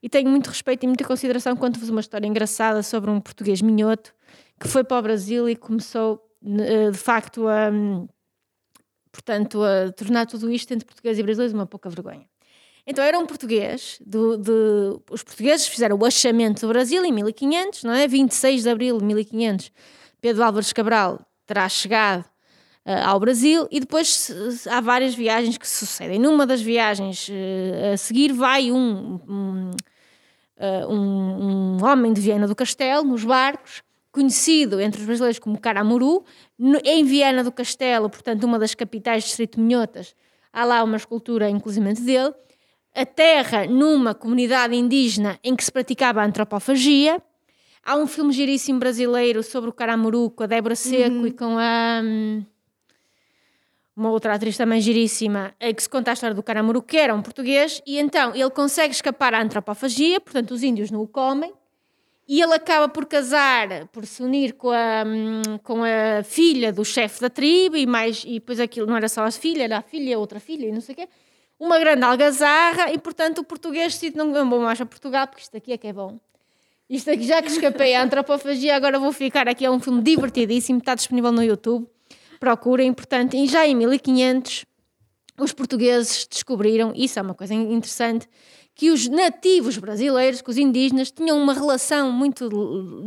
[0.03, 3.61] E tenho muito respeito e muita consideração quando vos uma história engraçada sobre um português
[3.61, 4.14] minhoto
[4.59, 8.07] que foi para o Brasil e começou, uh, de facto, a, um,
[9.11, 12.26] portanto, a tornar tudo isto entre português e brasileiros uma pouca vergonha.
[12.86, 14.51] Então era um português, do, de,
[15.11, 18.07] os portugueses fizeram o achamento do Brasil em 1500, não é?
[18.07, 19.72] 26 de abril de 1500,
[20.20, 22.24] Pedro Álvares Cabral terá chegado
[22.84, 24.30] ao Brasil e depois
[24.68, 26.18] há várias viagens que sucedem.
[26.18, 29.70] Numa das viagens uh, a seguir vai um, um,
[30.56, 35.60] uh, um, um, homem de Viena do Castelo, nos barcos, conhecido entre os brasileiros como
[35.60, 36.24] Caramuru,
[36.84, 40.14] em Viena do Castelo, portanto uma das capitais do distrito Minhotas,
[40.52, 42.34] há lá uma escultura inclusive dele,
[42.94, 47.22] a terra numa comunidade indígena em que se praticava a antropofagia.
[47.84, 51.26] Há um filme giríssimo brasileiro sobre o Caramuru com a Débora Seco uhum.
[51.26, 52.02] e com a.
[54.01, 57.20] Uma outra atriz também giríssima, que se conta a história do Caramuru, que era um
[57.20, 61.53] português, e então ele consegue escapar à antropofagia, portanto os índios não o comem,
[62.26, 66.82] e ele acaba por casar, por se unir com a, hum, com a filha do
[66.82, 69.82] chefe da tribo, e, mais, e depois aquilo não era só a filha, era a
[69.82, 71.09] filha, outra filha, e não sei o quê
[71.59, 75.55] uma grande algazarra e, portanto, o português decide não vou mais a Portugal porque isto
[75.55, 76.18] aqui é que é bom.
[76.88, 79.66] Isto aqui, já que escapei à antropofagia, agora vou ficar aqui.
[79.66, 81.86] É um filme divertidíssimo, está disponível no YouTube.
[82.41, 84.64] Procurem, portanto, e já em 1500
[85.38, 88.28] os portugueses descobriram, isso é uma coisa interessante,
[88.74, 92.49] que os nativos brasileiros, que os indígenas, tinham uma relação muito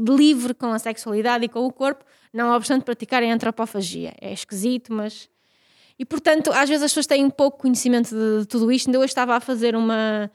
[0.07, 4.13] livre com a sexualidade e com o corpo, não obstante praticarem antropofagia.
[4.21, 5.29] É esquisito, mas
[5.97, 8.87] e portanto, às vezes as pessoas têm pouco conhecimento de, de tudo isto.
[8.87, 10.25] Ainda hoje estava a fazer uma.
[10.25, 10.29] a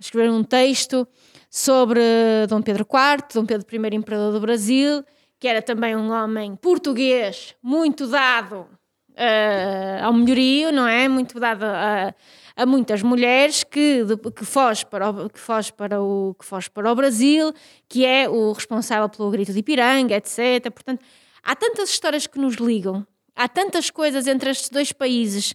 [0.00, 1.06] escrever um texto
[1.50, 2.00] sobre
[2.48, 5.04] Dom Pedro IV, Dom Pedro I, Imperador do Brasil,
[5.38, 8.66] que era também um homem português muito dado
[9.10, 11.08] uh, ao melhorio, não é?
[11.08, 12.14] Muito dado a,
[12.56, 16.70] a muitas mulheres que, de, que, foge para o, que, foge para o, que foge
[16.70, 17.52] para o Brasil,
[17.88, 20.70] que é o responsável pelo grito de Ipiranga, etc.
[20.72, 21.04] Portanto,
[21.42, 23.06] há tantas histórias que nos ligam
[23.36, 25.54] Há tantas coisas entre estes dois países,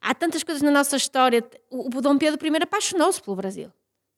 [0.00, 1.44] há tantas coisas na nossa história.
[1.68, 3.72] O, o Dom Pedro I apaixonou-se pelo Brasil.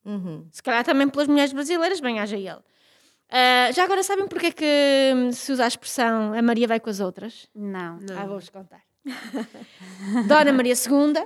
[0.05, 0.47] Uhum.
[0.51, 2.59] Se calhar também pelas mulheres brasileiras, bem haja ele.
[3.29, 6.79] Ah, já agora sabem porque é que hum, se usa a expressão a Maria vai
[6.79, 7.47] com as outras?
[7.53, 7.99] Não.
[8.17, 8.81] Ah, vou-vos contar.
[10.27, 11.25] Dona Maria II,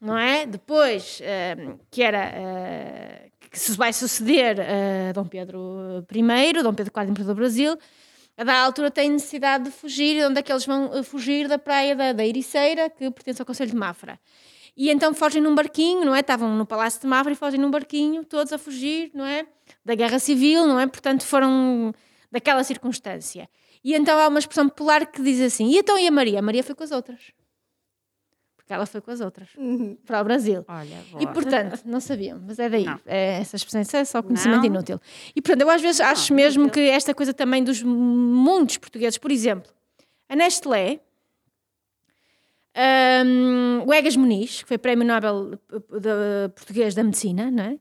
[0.00, 0.46] não é?
[0.46, 6.92] Depois, hum, que era ah, que se vai suceder a Dom Pedro I, Dom Pedro
[6.96, 7.76] IV, Imperador do Brasil,
[8.36, 10.16] a da altura tem necessidade de fugir.
[10.16, 11.48] E onde é que eles vão uh, fugir?
[11.48, 14.18] Da praia da, da Ericeira, que pertence ao Conselho de Mafra.
[14.76, 16.20] E então fogem num barquinho, não é?
[16.20, 19.46] Estavam no Palácio de Mafra e fogem num barquinho, todos a fugir, não é?
[19.84, 20.86] Da Guerra Civil, não é?
[20.86, 21.92] Portanto, foram
[22.30, 23.48] daquela circunstância.
[23.84, 26.38] E então há uma expressão popular que diz assim: e então e a Maria?
[26.38, 27.32] A Maria foi com as outras.
[28.56, 29.48] Porque ela foi com as outras
[30.06, 30.64] para o Brasil.
[30.68, 32.84] Olha, E portanto, não sabiam, mas é daí.
[32.84, 32.98] Não.
[33.04, 34.66] É, essa expressão é só conhecimento Não.
[34.66, 35.00] inútil.
[35.34, 39.32] E portanto, eu às vezes acho mesmo que esta coisa também dos muitos portugueses, por
[39.32, 39.70] exemplo,
[40.28, 41.00] a Nestlé,
[42.76, 47.78] hum, o Egas Muniz, que foi Prémio Nobel de- português da Medicina, não é?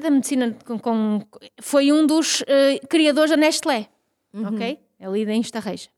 [0.00, 1.22] Da medicina com, com-
[1.60, 3.88] foi um dos eh, criadores da Nestlé,
[4.34, 4.78] ok?
[5.00, 5.88] Ali da Instarreja.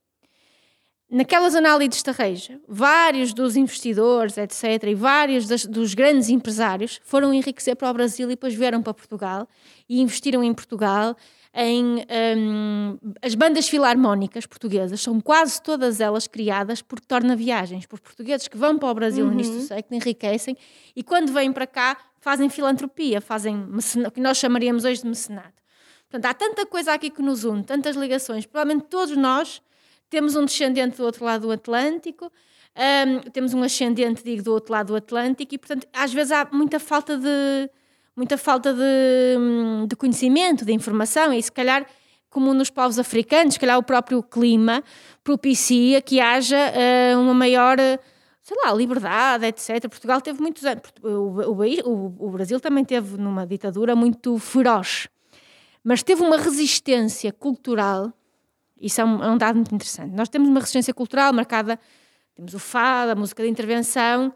[1.11, 7.01] Naquela zona ali de Estarreja, vários dos investidores, etc., e vários das- dos grandes empresários
[7.05, 9.49] foram enriquecer para o Brasil e depois vieram para Portugal
[9.89, 11.15] e investiram em Portugal
[11.55, 12.05] em
[12.37, 18.57] hum, as bandas filarmónicas portuguesas são quase todas elas criadas por torna-viagens, por portugueses que
[18.57, 20.57] vão para o Brasil no início do século, enriquecem
[20.97, 23.69] e quando vêm para cá fazem filantropia, fazem
[24.05, 25.63] o que nós chamaríamos hoje de mecenato.
[26.11, 28.47] Portanto, há tanta coisa aqui que nos une, tantas ligações.
[28.47, 29.63] Provavelmente todos nós
[30.11, 32.33] temos um descendente do outro lado do Atlântico,
[32.77, 36.49] hum, temos um ascendente, digo, do outro lado do Atlântico, e portanto, às vezes há
[36.51, 37.71] muita falta de
[38.17, 41.87] muita falta de, hum, de conhecimento, de informação, e se calhar,
[42.31, 44.83] como nos povos africanos, se calhar o próprio clima
[45.23, 47.77] propicia que haja eh, uma maior,
[48.43, 49.89] sei lá, liberdade, etc.
[49.89, 51.09] Portugal teve muitos anos, o,
[51.89, 55.09] o- o Brasil também teve numa ditadura muito feroz,
[55.83, 58.13] mas teve uma resistência cultural
[58.81, 60.13] isso é um, é um dado muito interessante.
[60.15, 61.79] Nós temos uma resistência cultural marcada,
[62.35, 64.35] temos o fado, a música de intervenção,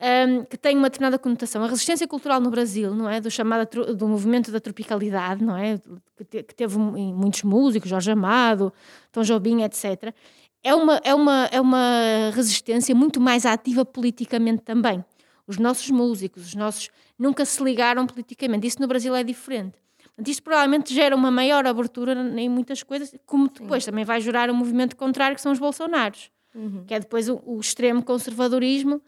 [0.00, 1.62] hum, que tem uma determinada conotação.
[1.64, 5.78] A resistência cultural no Brasil, não é, do chamado do movimento da tropicalidade, não é,
[6.16, 8.72] que, te- que teve muitos músicos, Jorge Amado,
[9.12, 10.14] Tom Jobim, etc.
[10.62, 15.04] É uma é uma é uma resistência muito mais ativa politicamente também.
[15.46, 18.66] Os nossos músicos, os nossos nunca se ligaram politicamente.
[18.66, 19.74] Isso no Brasil é diferente.
[20.26, 24.54] Isto provavelmente gera uma maior abertura em muitas coisas, como depois também vai gerar um
[24.54, 26.28] movimento contrário, que são os bolsonaros,
[26.86, 29.00] que é depois o, o extremo conservadorismo,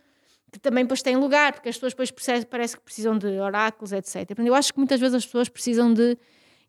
[0.53, 3.93] que também depois tem lugar, porque as pessoas depois percebem- parece que precisam de oráculos,
[3.93, 4.31] etc.
[4.39, 6.17] Eu acho que muitas vezes as pessoas precisam de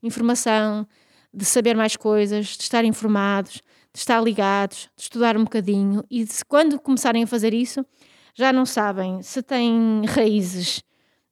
[0.03, 0.87] informação,
[1.33, 3.61] de saber mais coisas, de estar informados,
[3.93, 7.85] de estar ligados, de estudar um bocadinho, e de, quando começarem a fazer isso,
[8.33, 10.81] já não sabem se têm raízes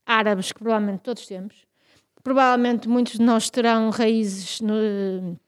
[0.05, 1.65] árabes, que provavelmente todos temos,
[2.23, 5.39] provavelmente muitos de nós terão raízes no-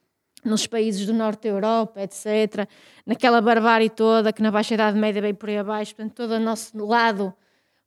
[0.44, 2.68] nos países do norte da Europa, etc.,
[3.06, 6.40] naquela barbárie toda que na Baixa Idade Média veio por aí abaixo, portanto, todo o
[6.40, 7.34] nosso lado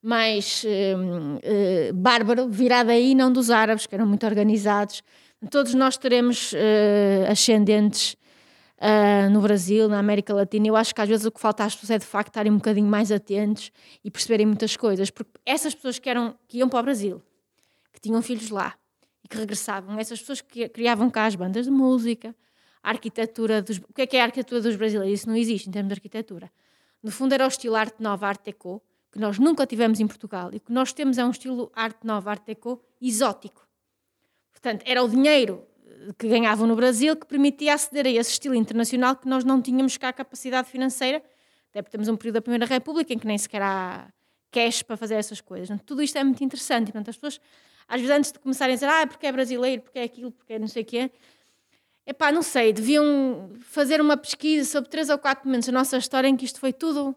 [0.03, 0.95] mais eh,
[1.43, 5.03] eh, bárbaro, virado aí, não dos árabes, que eram muito organizados.
[5.51, 8.15] Todos nós teremos eh, ascendentes
[8.79, 10.67] ah, no Brasil, na América Latina.
[10.67, 12.57] Eu acho que às vezes o que falta às pessoas é de facto estarem um
[12.57, 13.73] bocadinho mais atentos
[14.05, 17.23] e perceberem muitas coisas, porque essas pessoas que, eram, que iam para o Brasil,
[17.91, 18.75] que tinham filhos lá
[19.25, 22.37] e que regressavam, essas pessoas que criavam cá as bandas de música,
[22.83, 23.79] a arquitetura dos.
[23.79, 25.21] O que é que é a arquitetura dos brasileiros?
[25.21, 26.53] Isso não existe em termos de arquitetura.
[27.03, 30.51] No fundo, era o estilo arte nova, arte deco, que nós nunca tivemos em Portugal
[30.53, 33.67] e o que nós temos é um estilo arte nova, arte deco exótico.
[34.53, 38.55] Portanto, era o dinheiro eh, que ganhavam no Brasil que permitia aceder a esse estilo
[38.55, 41.23] internacional que nós não tínhamos cá a capacidade financeira,
[41.71, 44.09] até porque temos um período da Primeira República em que nem sequer há
[44.51, 45.77] cash para fazer essas coisas.
[45.85, 46.93] Tudo isto é muito interessante.
[46.93, 47.41] Portanto, as pessoas,
[47.89, 50.55] às vezes, antes de começarem a dizer, ah, porque é brasileiro, porque é aquilo, porque
[50.55, 51.11] é não sei o quê,
[52.07, 56.29] epá, não sei, deviam fazer uma pesquisa sobre três ou quatro momentos da nossa história
[56.29, 57.15] em que isto foi tudo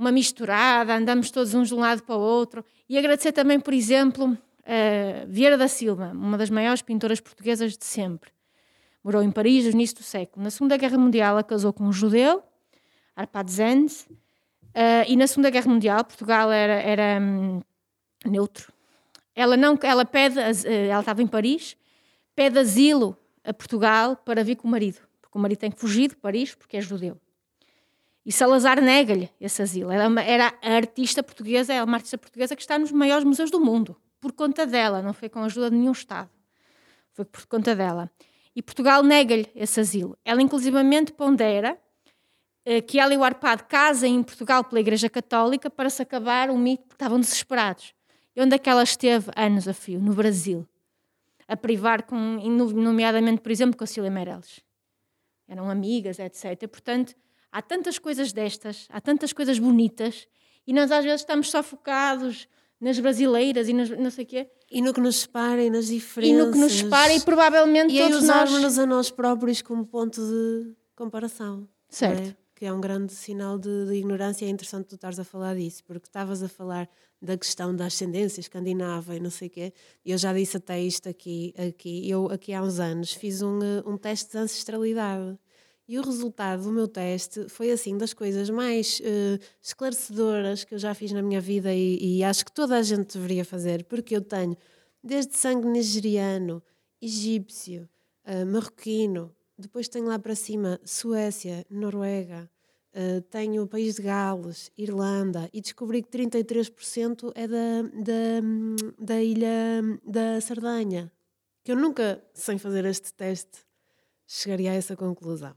[0.00, 2.64] uma misturada, andamos todos uns de um lado para o outro.
[2.88, 7.84] E agradecer também, por exemplo, a Vieira da Silva, uma das maiores pintoras portuguesas de
[7.84, 8.30] sempre.
[9.04, 10.42] Morou em Paris no início do século.
[10.42, 12.42] Na Segunda Guerra Mundial, ela casou com um judeu,
[13.14, 14.08] Arpad Zenz,
[14.72, 17.60] eh, e na Segunda Guerra Mundial, Portugal era, era hum,
[18.24, 18.69] neutro.
[19.40, 21.74] Ela não, ela pede, eh, ela estava em Paris,
[22.36, 26.10] pede asilo a Portugal para vir com o marido, porque o marido tem que fugir
[26.10, 27.18] de Paris porque é judeu.
[28.22, 29.90] E Salazar nega-lhe esse asilo.
[29.90, 33.50] Ela é era a artista portuguesa, é uma artista portuguesa que está nos maiores museus
[33.50, 36.28] do mundo, por conta dela, não foi com a ajuda de nenhum Estado.
[37.14, 38.10] Foi por conta dela.
[38.54, 40.18] E Portugal nega-lhe esse asilo.
[40.22, 41.78] Ela, inclusivamente, pondera
[42.66, 46.50] eh, que ela e o Arpad casem em Portugal pela Igreja Católica para se acabar
[46.50, 47.94] o mito, porque estavam desesperados.
[48.40, 50.00] E onde é que ela esteve anos a fio?
[50.00, 50.66] No Brasil.
[51.46, 54.60] a privar, com, nomeadamente, por exemplo, com a Cília Meirelles.
[55.46, 56.66] Eram amigas, etc.
[56.68, 57.14] Portanto,
[57.52, 60.26] há tantas coisas destas, há tantas coisas bonitas,
[60.66, 62.48] e nós às vezes estamos só focados
[62.80, 64.48] nas brasileiras e nas, não sei o quê.
[64.70, 66.40] E no que nos separa e nas diferenças.
[66.40, 68.22] E no que nos separa e provavelmente e todos nós...
[68.22, 71.68] usarmos-nos a nós próprios como ponto de comparação.
[71.88, 72.30] Certo.
[72.30, 72.39] É?
[72.60, 74.44] Que é um grande sinal de, de, ignorância.
[74.44, 76.86] É interessante tu estares a falar disso, porque estavas a falar
[77.18, 79.72] da questão da ascendência escandinava e não sei o quê.
[80.04, 81.54] Eu já disse até isto aqui.
[81.56, 82.06] aqui.
[82.06, 85.38] Eu, aqui há uns anos, fiz um, um teste de ancestralidade.
[85.88, 90.78] E o resultado do meu teste foi assim das coisas mais uh, esclarecedoras que eu
[90.78, 94.14] já fiz na minha vida e, e, acho que toda a gente deveria fazer, porque
[94.14, 94.54] eu tenho
[95.02, 96.62] desde sangue nigeriano,
[97.00, 97.88] egípcio,
[98.26, 102.50] uh, marroquino, depois tenho lá para cima Suécia, Noruega,
[102.94, 109.22] uh, tenho o país de Gales, Irlanda e descobri que 33% é da, da, da
[109.22, 111.12] ilha da Sardanha.
[111.62, 113.58] Que eu nunca, sem fazer este teste,
[114.26, 115.54] chegaria a essa conclusão.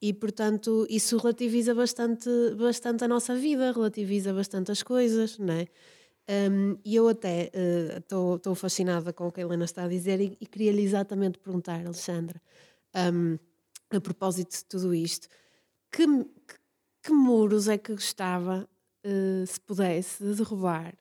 [0.00, 2.28] E, portanto, isso relativiza bastante,
[2.58, 5.66] bastante a nossa vida, relativiza bastante as coisas, não é?
[6.28, 7.52] Um, e eu até
[7.96, 11.38] estou uh, fascinada com o que a Helena está a dizer e, e queria-lhe exatamente
[11.38, 12.42] perguntar, Alexandra,
[13.12, 13.38] um,
[13.90, 15.28] a propósito de tudo isto,
[15.92, 16.54] que, que,
[17.04, 18.68] que muros é que gostava,
[19.04, 20.94] uh, se pudesse, de derrubar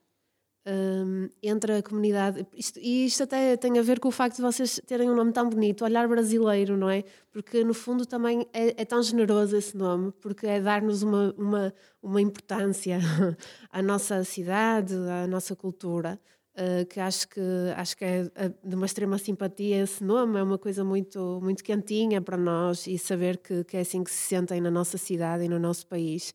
[0.68, 2.46] um, entre a comunidade.
[2.56, 5.32] Isto, e isto até tem a ver com o facto de vocês terem um nome
[5.32, 7.04] tão bonito, Olhar Brasileiro, não é?
[7.32, 11.74] Porque no fundo também é, é tão generoso esse nome, porque é dar-nos uma, uma,
[12.02, 13.00] uma importância
[13.70, 16.20] à nossa cidade, à nossa cultura.
[16.58, 17.42] Uh, que acho que
[17.76, 18.24] acho que é
[18.64, 22.98] de uma extrema simpatia esse nome, é uma coisa muito muito quentinha para nós e
[22.98, 26.34] saber que, que é assim que se sentem na nossa cidade e no nosso país.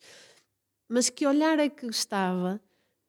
[0.90, 2.60] Mas que olhar é que gostava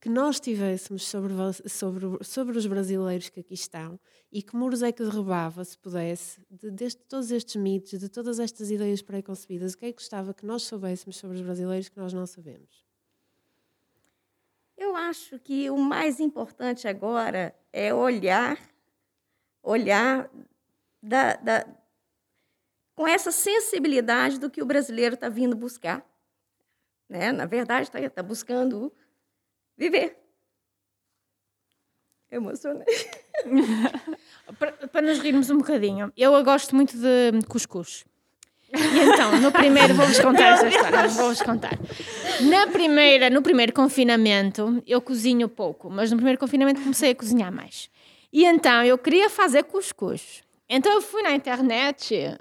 [0.01, 1.33] que nós tivéssemos sobre,
[1.67, 3.99] sobre, sobre os brasileiros que aqui estão
[4.31, 8.71] e que muros é que derrubava, se pudesse, de, todos estes mitos, de todas estas
[8.71, 12.13] ideias pré-concebidas, o que é que gostava que nós soubéssemos sobre os brasileiros que nós
[12.13, 12.90] não sabemos?
[14.81, 18.57] Eu acho que o mais importante agora é olhar,
[19.61, 20.27] olhar
[20.99, 21.67] da, da,
[22.95, 26.03] com essa sensibilidade do que o brasileiro está vindo buscar.
[27.07, 27.31] Né?
[27.31, 28.91] Na verdade, está tá buscando
[29.77, 30.17] viver.
[32.31, 32.87] Emocionei.
[34.91, 38.03] para, nos rirmos um bocadinho, eu gosto muito de cuscuz.
[38.73, 41.77] E então, no primeiro, vou-vos contar esta história, vou-vos contar.
[42.41, 47.51] Na primeira, no primeiro confinamento, eu cozinho pouco, mas no primeiro confinamento comecei a cozinhar
[47.51, 47.89] mais.
[48.31, 50.41] E então, eu queria fazer cuscuz.
[50.69, 52.37] Então, eu fui na internet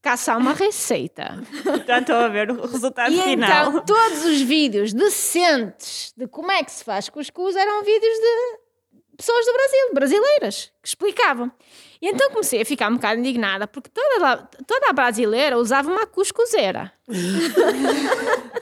[0.00, 1.42] caçar uma receita.
[1.86, 3.68] Já estou a ver o resultado e final.
[3.68, 8.62] Então, todos os vídeos decentes de como é que se faz cuscuz eram vídeos de
[9.16, 11.50] pessoas do Brasil, brasileiras, que explicavam.
[12.02, 16.06] E então comecei a ficar um bocado indignada, porque toda, toda a brasileira usava uma
[16.06, 16.92] cuscuzeira.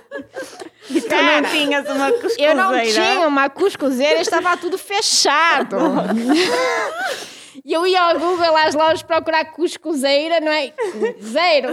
[0.91, 2.51] E tu Cara, não tinhas uma cuscuzeira?
[2.51, 5.77] Eu não tinha uma cuscuzeira, estava tudo fechado.
[7.65, 10.73] E eu ia ao Google às lojas procurar cuscuzeira, não é?
[11.21, 11.69] Zero.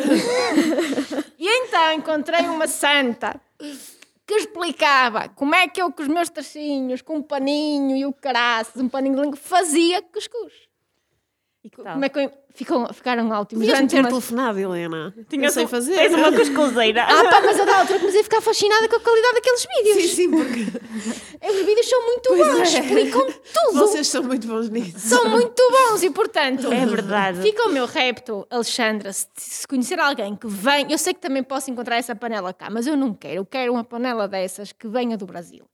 [1.39, 3.39] E então encontrei uma santa
[4.25, 8.11] que explicava como é que eu com os meus tracinhos, com um paninho e o
[8.11, 10.66] caraças, um paninho de língua, fazia cuscuz.
[11.67, 13.67] E como é que ficam, ficaram ótimos?
[13.67, 14.07] Devias ter uma...
[14.07, 15.13] telefonado, Helena.
[15.27, 15.95] Tinha sei fazer.
[15.95, 17.03] Tens uma cuscuzeira.
[17.03, 20.11] Ah, pá, mas a da altura comecei a ficar fascinada com a qualidade daqueles vídeos.
[20.11, 20.61] Sim, sim, porque...
[21.45, 22.79] Os vídeos são muito pois bons, é.
[22.79, 23.79] explicam tudo.
[23.79, 24.97] Vocês são muito bons nisso.
[24.97, 26.71] São muito bons e, portanto...
[26.71, 27.41] É verdade.
[27.41, 30.89] Fica o meu repto, Alexandra, se, se conhecer alguém que vem...
[30.89, 33.35] Eu sei que também posso encontrar essa panela cá, mas eu não quero.
[33.35, 35.65] Eu quero uma panela dessas que venha do Brasil.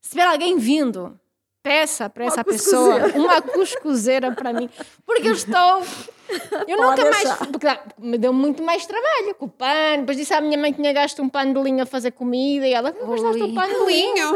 [0.00, 1.18] Se tiver alguém vindo
[1.64, 4.68] peça para essa pessoa uma cuscuzeira para mim,
[5.06, 5.82] porque eu estou.
[6.66, 7.38] Eu Pode nunca mais.
[7.50, 7.66] Porque
[7.98, 10.00] me deu muito mais trabalho com o pano.
[10.00, 12.66] Depois disse à minha mãe que tinha gasto um pano de linho a fazer comida
[12.66, 14.32] e ela, gastaste um pano de linho.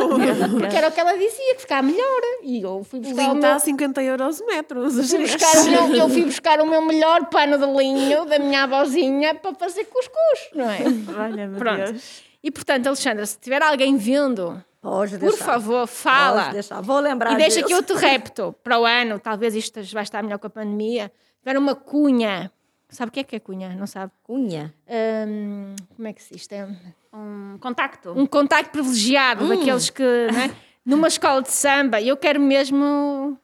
[0.60, 2.20] Porque era o que ela dizia, que ficava melhor.
[2.42, 3.14] E eu fui buscar.
[3.14, 5.10] O linho está a 50 euros metros.
[5.10, 8.64] Fui buscar o meu, eu fui buscar o meu melhor pano de linho da minha
[8.64, 10.78] avózinha para fazer cuscuz, não é?
[11.18, 11.84] Olha, meu Pronto.
[11.84, 12.22] Deus.
[12.42, 15.36] E portanto, Alexandra, se tiver alguém vindo Pode deixar.
[15.36, 16.42] Por favor, fala.
[16.42, 16.80] Pode deixar.
[16.80, 17.64] Vou lembrar E deixa disso.
[17.64, 19.18] aqui outro repto para o ano.
[19.18, 21.12] Talvez isto vai estar melhor com a pandemia.
[21.40, 22.50] Tiver uma cunha.
[22.88, 23.74] Sabe o que é que é cunha?
[23.74, 24.12] Não sabe?
[24.22, 24.72] Cunha?
[24.88, 26.48] Um, como é que se diz?
[26.50, 26.66] É
[27.12, 28.12] um contacto.
[28.12, 29.48] Um contacto privilegiado hum.
[29.48, 30.02] daqueles que...
[30.02, 30.54] Né?
[30.86, 33.38] Numa escola de samba, eu quero mesmo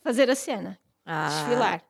[0.00, 0.78] fazer a cena.
[1.04, 1.28] Ah.
[1.28, 1.82] Desfilar.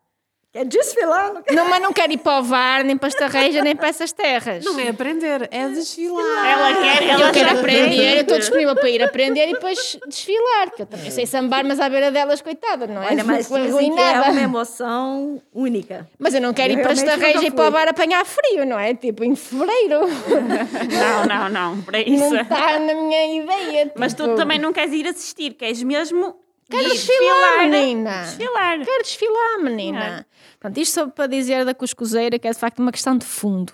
[0.54, 1.34] Quer desfilar?
[1.34, 1.52] Não quer...
[1.52, 4.12] Não, mas não quero ir para o VAR, nem para esta reja, nem para essas
[4.12, 4.64] terras.
[4.64, 6.46] Não é aprender, é desfilar.
[6.46, 8.16] Ela quer, ela eu quero aprender, quer.
[8.18, 11.80] eu estou disponível para ir aprender e depois desfilar, porque eu também sei sambar, mas
[11.80, 13.08] à beira delas, coitada, não é?
[13.08, 16.08] Olha, mas Não dizem que é uma emoção única.
[16.20, 18.64] Mas eu não quero Eu ir para esta reja e para o bar apanhar frio,
[18.64, 18.94] não é?
[18.94, 20.02] Tipo, em fevereiro.
[20.06, 22.30] Não, não, não, para isso.
[22.30, 23.92] Não está na minha ideia.
[23.98, 26.36] Mas tu tipo, também não queres ir assistir, queres mesmo
[26.70, 28.22] Quero ir desfilar, menina.
[28.22, 28.84] Desfilar.
[28.84, 30.26] Quero desfilar, menina.
[30.64, 33.70] Pronto, isto só para dizer da cuscuzeira que é de facto uma questão de fundo.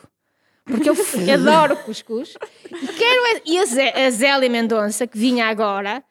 [0.64, 0.94] Porque eu
[1.34, 2.34] adoro cuscuz.
[2.66, 6.02] E, quero, é- e a, Zé, a Zélia Mendonça, que vinha agora,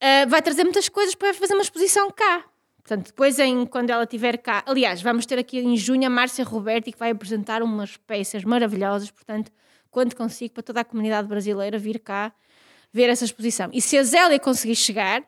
[0.00, 2.44] ah, vai trazer muitas coisas para fazer uma exposição cá.
[2.84, 4.62] Portanto, depois, em, quando ela estiver cá...
[4.64, 9.10] Aliás, vamos ter aqui em junho a Márcia Roberti, que vai apresentar umas peças maravilhosas.
[9.10, 9.50] Portanto,
[9.90, 12.32] quando consigo, para toda a comunidade brasileira vir cá
[12.92, 13.70] ver essa exposição.
[13.72, 15.24] E se a Zélia conseguir chegar,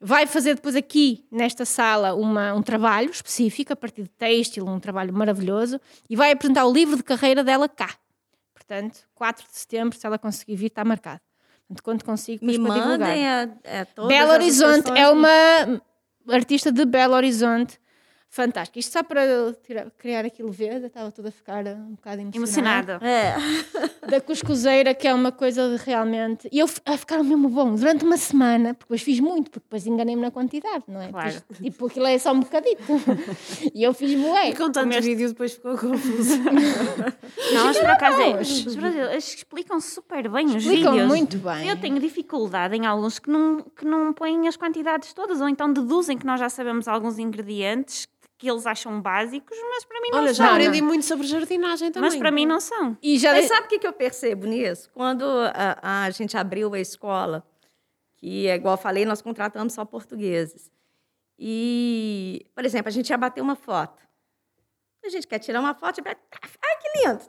[0.00, 4.80] vai fazer depois aqui, nesta sala, uma, um trabalho específico, a partir de têxtil, um
[4.80, 7.94] trabalho maravilhoso, e vai apresentar o livro de carreira dela cá.
[8.54, 11.20] Portanto, 4 de setembro, se ela conseguir vir, está marcado.
[11.66, 15.28] Portanto, quando consigo, Me mandem a, a Belo Horizonte é uma
[16.28, 17.78] artista de Belo Horizonte
[18.30, 18.78] fantástica.
[18.78, 22.92] Isto só para tirar- criar aquilo verde, eu estava toda a ficar um bocado emocionada.
[22.94, 23.06] Emocionada.
[23.06, 23.34] É,
[24.08, 26.48] Da cuscuzeira, que é uma coisa de realmente.
[26.50, 29.86] E eu a ficar mesmo bom durante uma semana, porque depois fiz muito, porque depois
[29.86, 31.08] enganei-me na quantidade, não é?
[31.10, 31.34] Claro.
[31.34, 32.82] Depois, tipo, aquilo é só um bocadito.
[33.74, 34.48] e eu fiz bué.
[34.50, 36.38] E com tanto vídeo depois ficou confuso.
[37.52, 41.08] Não, mas por acaso é, os brasileiros explicam super bem os Explicam vídeos.
[41.08, 41.68] muito bem.
[41.68, 45.72] Eu tenho dificuldade em alguns que não, que não põem as quantidades todas, ou então
[45.72, 48.06] deduzem que nós já sabemos alguns ingredientes
[48.38, 50.46] que eles acham básicos, mas para mim não Olha, são.
[50.46, 52.08] já aprendi muito sobre jardinagem também.
[52.08, 52.96] Mas para mim não são.
[53.02, 54.88] E já Mas sabe o que, eu percebo nisso?
[54.94, 57.44] Quando a, a gente abriu a escola,
[58.16, 60.70] que é igual eu falei, nós contratamos só portugueses.
[61.36, 64.00] E, por exemplo, a gente ia bater uma foto.
[65.04, 67.20] A gente quer tirar uma foto e vai, ai, que lindo!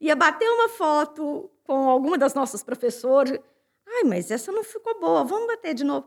[0.00, 3.38] Ia bater uma foto com alguma das nossas professoras.
[3.86, 6.06] Ai, mas essa não ficou boa, vamos bater de novo.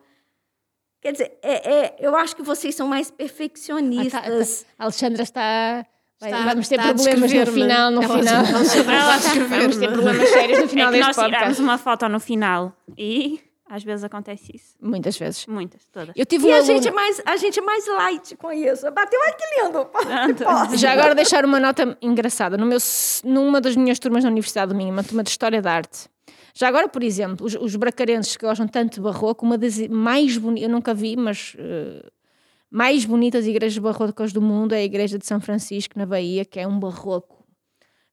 [1.04, 4.64] Quer dizer, é, é, eu acho que vocês são mais Ah, tá, perfeccionistas.
[4.64, 4.68] tá.
[4.80, 5.86] A Alexandra está.
[6.20, 8.45] vai- Está- vamos ter problemas no final, no Ela- final.
[8.45, 8.72] Vamos
[9.78, 11.62] ter problemas sérios no final é deste nós tiramos podcast.
[11.62, 14.76] uma foto no final e às vezes acontece isso.
[14.82, 15.45] Muitas vezes.
[15.47, 16.14] Muitas, todas.
[16.16, 16.74] Eu tive E um a aluno...
[16.74, 18.89] gente, é mais, a gente é mais light com isso.
[18.91, 19.89] Bateu, ai, que lindo!
[20.78, 22.56] Já agora deixar uma nota engraçada.
[22.56, 22.78] No meu,
[23.26, 26.08] numa das minhas turmas na Universidade do Minho, uma turma de História da Arte.
[26.54, 30.38] Já agora, por exemplo, os, os bracarenses que gostam tanto de barroco, uma das mais
[30.38, 32.08] bonitas, eu nunca vi, mas eh,
[32.70, 36.60] mais bonitas igrejas barrocas do mundo é a igreja de São Francisco, na Bahia, que
[36.60, 37.43] é um barroco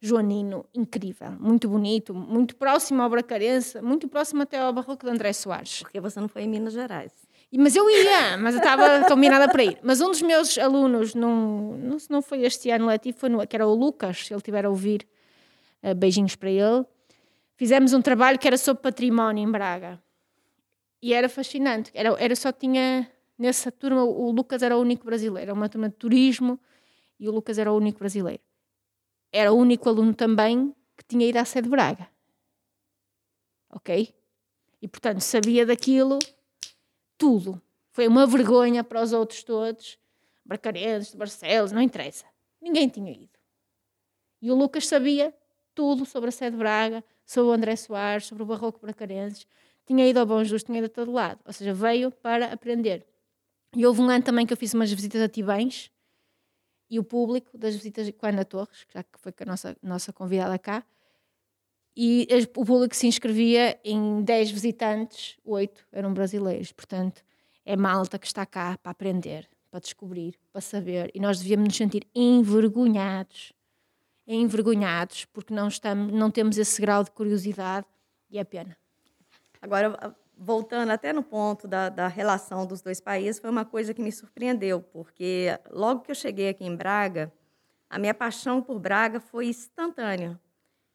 [0.01, 5.33] joanino incrível, muito bonito, muito próximo ao bracarense, muito próximo até ao barroco de André
[5.35, 5.81] Soares.
[5.83, 7.13] Porque você não foi em Minas Gerais.
[7.53, 9.79] Mas eu ia, mas eu estava combinada para ir.
[9.83, 13.47] Mas um dos meus alunos, num, não, se não foi este ano letivo, foi no,
[13.47, 15.07] que era o Lucas, se ele estiver a ouvir,
[15.83, 16.87] eh, beijinhos para ele.
[17.61, 20.03] Fizemos um trabalho que era sobre património em Braga.
[21.03, 21.91] E era fascinante.
[21.93, 23.07] Era, era só tinha,
[23.37, 25.43] nessa turma, o Lucas era o único brasileiro.
[25.43, 26.59] Era uma turma de turismo
[27.19, 28.43] e o Lucas era o único brasileiro.
[29.31, 32.09] Era o único aluno também que tinha ido à sede de Braga.
[33.69, 34.15] Ok?
[34.81, 36.19] E, portanto, sabia daquilo
[37.19, 37.61] tudo.
[37.93, 39.99] Foi uma vergonha para os outros todos.
[40.47, 42.25] Bracarenses, de Barcelos, não interessa.
[42.59, 43.39] Ninguém tinha ido.
[44.41, 45.35] E o Lucas sabia
[45.81, 49.47] tudo sobre a sede de Braga, sobre o André Soares, sobre o Barroco Bracarenses.
[49.87, 51.41] Tinha ido ao Bom Jesus, tinha ido a todo lado.
[51.43, 53.07] Ou seja, veio para aprender.
[53.75, 55.91] E houve um ano também que eu fiz umas visitas a Tibães
[56.91, 60.13] e o público das visitas com a Ana Torres, já que foi a nossa, nossa
[60.13, 60.85] convidada cá,
[61.97, 62.29] e
[62.59, 66.73] o público se inscrevia em 10 visitantes, 8 eram brasileiros.
[66.73, 67.23] Portanto,
[67.65, 71.11] é malta que está cá para aprender, para descobrir, para saber.
[71.15, 73.55] E nós devíamos nos sentir envergonhados.
[74.33, 77.87] Envergonhados, porque não, estamos, não temos esse grau de curiosidade
[78.31, 78.77] e é pena.
[79.61, 84.01] Agora, voltando até no ponto da, da relação dos dois países, foi uma coisa que
[84.01, 87.33] me surpreendeu, porque logo que eu cheguei aqui em Braga,
[87.91, 90.41] a minha paixão por Braga foi instantânea.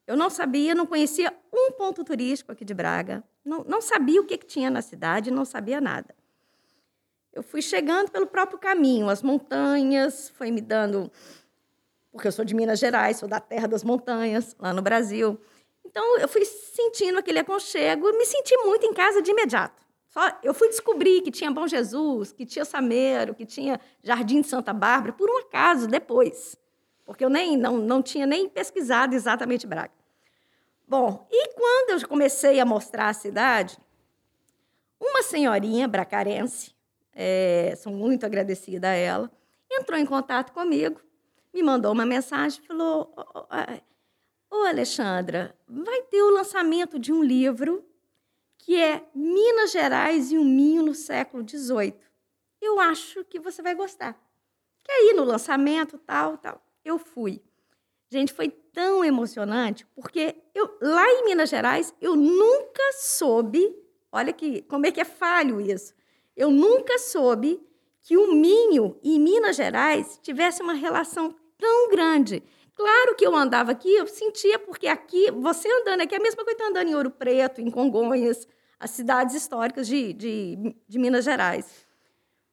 [0.06, 4.24] Eu não sabia, não conhecia um ponto turístico aqui de Braga, não, não sabia o
[4.24, 6.14] que, que tinha na cidade, não sabia nada.
[7.32, 11.12] Eu fui chegando pelo próprio caminho, as montanhas, foi me dando.
[12.16, 15.38] Porque eu sou de Minas Gerais, sou da terra das montanhas, lá no Brasil.
[15.84, 19.80] Então, eu fui sentindo aquele aconchego me senti muito em casa de imediato.
[20.08, 24.48] Só, eu fui descobrir que tinha Bom Jesus, que tinha Sameiro, que tinha Jardim de
[24.48, 26.56] Santa Bárbara, por um acaso, depois.
[27.04, 29.92] Porque eu nem, não, não tinha nem pesquisado exatamente Braga.
[30.88, 33.78] Bom, e quando eu comecei a mostrar a cidade,
[34.98, 36.74] uma senhorinha bracarense,
[37.12, 39.30] é, sou muito agradecida a ela,
[39.70, 41.00] entrou em contato comigo,
[41.56, 43.10] me mandou uma mensagem, falou:
[44.50, 47.82] Ô, Alexandra, vai ter o lançamento de um livro
[48.58, 51.94] que é Minas Gerais e o Minho no século XVIII.
[52.60, 54.20] Eu acho que você vai gostar.
[54.84, 56.60] Quer ir no lançamento, tal, tal.
[56.84, 57.42] Eu fui.
[58.10, 63.74] Gente, foi tão emocionante, porque eu, lá em Minas Gerais, eu nunca soube,
[64.12, 65.94] olha que, como é que é falho isso,
[66.36, 67.66] eu nunca soube
[68.02, 72.42] que o Minho e Minas Gerais tivesse uma relação tão grande.
[72.74, 76.44] Claro que eu andava aqui, eu sentia, porque aqui, você andando aqui, é a mesma
[76.44, 78.46] coisa que tá andando em Ouro Preto, em Congonhas,
[78.78, 81.86] as cidades históricas de, de, de Minas Gerais.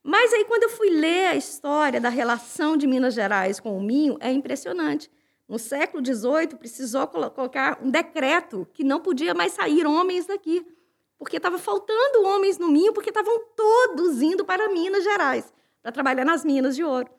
[0.01, 3.82] Mas aí, quando eu fui ler a história da relação de Minas Gerais com o
[3.82, 5.12] Minho, é impressionante.
[5.47, 10.66] No século XVIII, precisou colocar um decreto que não podia mais sair homens daqui,
[11.18, 16.26] porque estava faltando homens no Minho, porque estavam todos indo para Minas Gerais, para trabalhar
[16.26, 17.10] nas minas de ouro.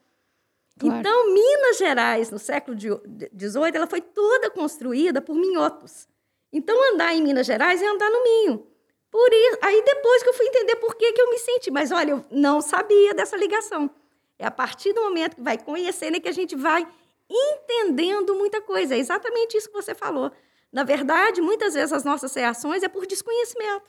[0.77, 0.99] Claro.
[0.99, 6.07] Então, Minas Gerais, no século XVIII, ela foi toda construída por minhotos.
[6.51, 8.67] Então, andar em Minas Gerais é andar no Minho.
[9.09, 11.91] Por isso, aí depois que eu fui entender por que, que eu me senti, mas
[11.91, 13.89] olha, eu não sabia dessa ligação.
[14.37, 16.85] É a partir do momento que vai conhecendo é que a gente vai
[17.29, 18.93] entendendo muita coisa.
[18.93, 20.31] É exatamente isso que você falou.
[20.71, 23.85] Na verdade, muitas vezes as nossas reações é por desconhecimento.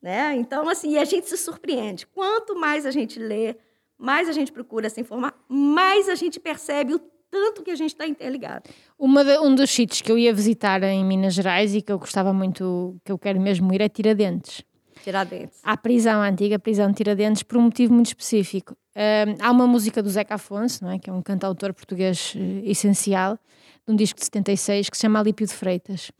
[0.00, 0.36] Né?
[0.36, 2.06] Então, assim, a gente se surpreende.
[2.06, 3.56] Quanto mais a gente lê,
[3.98, 7.90] mais a gente procura se informar, mais a gente percebe o tanto que a gente
[7.90, 8.70] está interligado.
[8.98, 11.98] Uma de, um dos sítios que eu ia visitar em Minas Gerais e que eu
[11.98, 14.62] gostava muito, que eu quero mesmo ir, é Tiradentes.
[15.02, 15.58] Tiradentes.
[15.62, 18.76] À prisão, a antiga prisão de Tiradentes, por um motivo muito específico.
[18.96, 20.98] Um, há uma música do Zeca Afonso, não é?
[20.98, 23.38] que é um cantautor português uh, essencial,
[23.86, 26.10] de um disco de 76, que se chama Alípio de Freitas.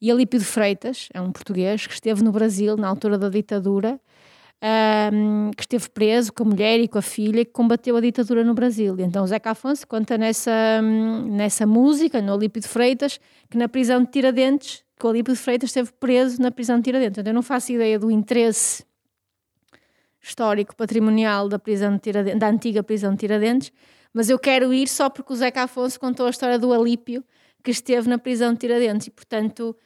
[0.00, 4.00] E Alípio de Freitas é um português que esteve no Brasil na altura da ditadura
[4.62, 8.42] um, que esteve preso com a mulher e com a filha que combateu a ditadura
[8.42, 8.96] no Brasil.
[8.98, 14.02] Então o Zeca Afonso conta nessa, nessa música, no Olímpio de Freitas, que na prisão
[14.02, 17.18] de Tiradentes, que o Olímpio de Freitas esteve preso na prisão de Tiradentes.
[17.18, 18.84] Então eu não faço ideia do interesse
[20.20, 21.98] histórico, patrimonial da, prisão
[22.36, 23.72] da antiga prisão de Tiradentes,
[24.12, 27.24] mas eu quero ir só porque o Zeca Afonso contou a história do Alípio
[27.62, 29.76] que esteve na prisão de Tiradentes e, portanto,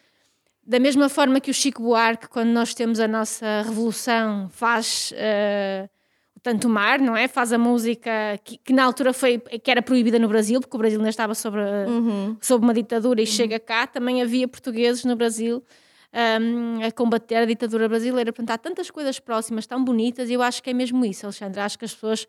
[0.65, 5.89] da mesma forma que o Chico Buarque, quando nós temos a nossa revolução, faz uh,
[6.37, 7.27] o Tanto Mar, não é?
[7.27, 8.11] Faz a música
[8.45, 11.35] que, que, na altura foi, que era proibida no Brasil, porque o Brasil ainda estava
[11.35, 12.37] sobre, uhum.
[12.41, 13.31] sobre uma ditadura e uhum.
[13.31, 13.89] chega cá.
[13.89, 15.65] Também havia portugueses no Brasil
[16.13, 18.33] um, ehm, a combater a ditadura brasileira.
[18.33, 21.61] Portanto, há tantas coisas próximas, tão bonitas, e eu acho que é mesmo isso, Alexandre.
[21.61, 22.29] Acho que as pessoas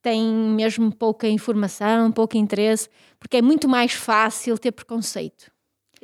[0.00, 2.88] têm mesmo pouca informação, pouco interesse,
[3.20, 5.54] porque é muito mais fácil ter preconceito.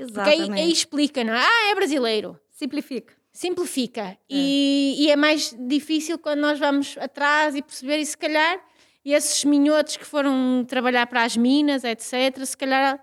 [0.03, 0.41] Exatamente.
[0.41, 1.39] Porque aí, aí explica, não é?
[1.39, 2.39] Ah, é brasileiro.
[2.51, 3.15] Simplifica.
[3.33, 4.01] Simplifica.
[4.03, 4.17] É.
[4.29, 8.61] E, e, é mais difícil quando nós vamos atrás e perceber, e se calhar,
[9.05, 13.03] esses minhotos que foram trabalhar para as minas, etc., se calhar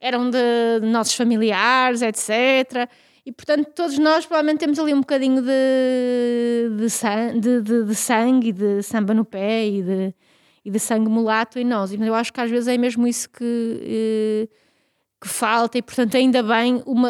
[0.00, 2.90] eram de, de nossos familiares, etc.
[3.24, 8.82] E, portanto, todos nós provavelmente temos ali um bocadinho de, de, de, de, sangue, de
[8.82, 10.14] samba no pé e de,
[10.64, 11.92] e sangue mulato em nós.
[11.92, 14.48] E eu acho que às vezes é mesmo isso que.
[14.50, 14.62] Eh,
[15.22, 17.08] que falta e, portanto, ainda bem uma,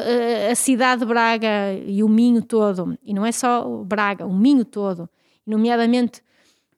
[0.50, 4.66] a cidade de Braga e o Minho todo, e não é só Braga, o Minho
[4.66, 5.08] todo,
[5.46, 6.22] nomeadamente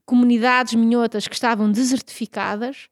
[0.06, 2.88] comunidades minhotas que estavam desertificadas,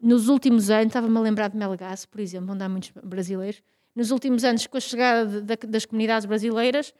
[0.00, 3.60] nos últimos anos, estava-me a lembrar de Melgaço, por exemplo, onde há muitos brasileiros,
[3.94, 6.94] nos últimos anos, com a chegada de, de, das comunidades brasileiras,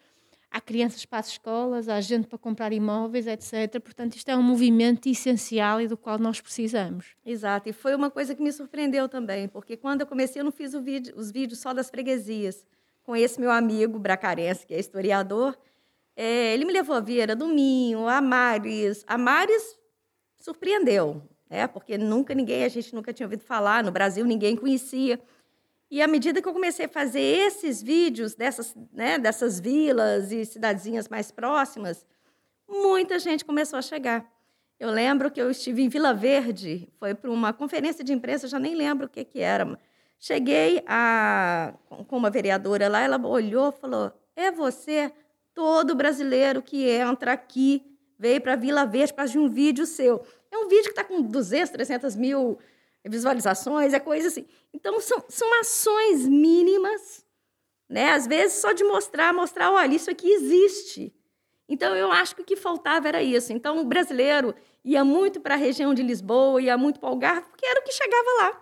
[0.51, 3.81] há crianças para as escolas, há gente para comprar imóveis, etc.
[3.81, 7.15] Portanto, isto é um movimento essencial e do qual nós precisamos.
[7.25, 10.53] Exato, e foi uma coisa que me surpreendeu também, porque quando eu comecei, eu não
[10.53, 12.67] fiz vídeo, os vídeos só das freguesias.
[13.03, 15.57] Com esse meu amigo bracarense, que é historiador,
[16.15, 19.05] é, ele me levou a Vieira do Minho, a Mares.
[19.07, 19.79] A Mares
[20.39, 21.67] surpreendeu, né?
[21.67, 25.19] porque nunca ninguém, a gente nunca tinha ouvido falar, no Brasil ninguém conhecia.
[25.91, 30.45] E à medida que eu comecei a fazer esses vídeos dessas, né, dessas vilas e
[30.45, 32.07] cidadezinhas mais próximas,
[32.69, 34.25] muita gente começou a chegar.
[34.79, 38.59] Eu lembro que eu estive em Vila Verde, foi para uma conferência de imprensa, já
[38.59, 39.77] nem lembro o que, que era.
[40.19, 41.75] Cheguei a,
[42.07, 45.12] com uma vereadora lá, ela olhou e falou: É você,
[45.53, 47.83] todo brasileiro que entra aqui,
[48.17, 50.23] veio para Vila Verde para um vídeo seu.
[50.53, 52.59] É um vídeo que está com 200, 300 mil
[53.09, 54.47] visualizações, é coisa assim.
[54.73, 57.25] Então, são, são ações mínimas,
[57.89, 58.13] né?
[58.13, 61.15] Às vezes, só de mostrar, mostrar, olha, isso aqui existe.
[61.69, 63.53] Então, eu acho que o que faltava era isso.
[63.53, 64.55] Então, o brasileiro
[64.85, 67.85] ia muito para a região de Lisboa, ia muito para o Algarve, porque era o
[67.85, 68.61] que chegava lá.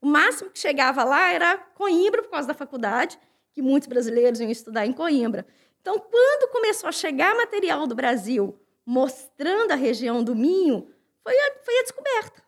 [0.00, 3.18] O máximo que chegava lá era Coimbra, por causa da faculdade,
[3.52, 5.46] que muitos brasileiros iam estudar em Coimbra.
[5.80, 10.90] Então, quando começou a chegar material do Brasil mostrando a região do Minho,
[11.22, 12.43] foi a, foi a descoberta.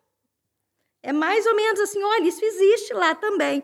[1.06, 3.62] É mais ou menos assim, olha, isso existe lá também.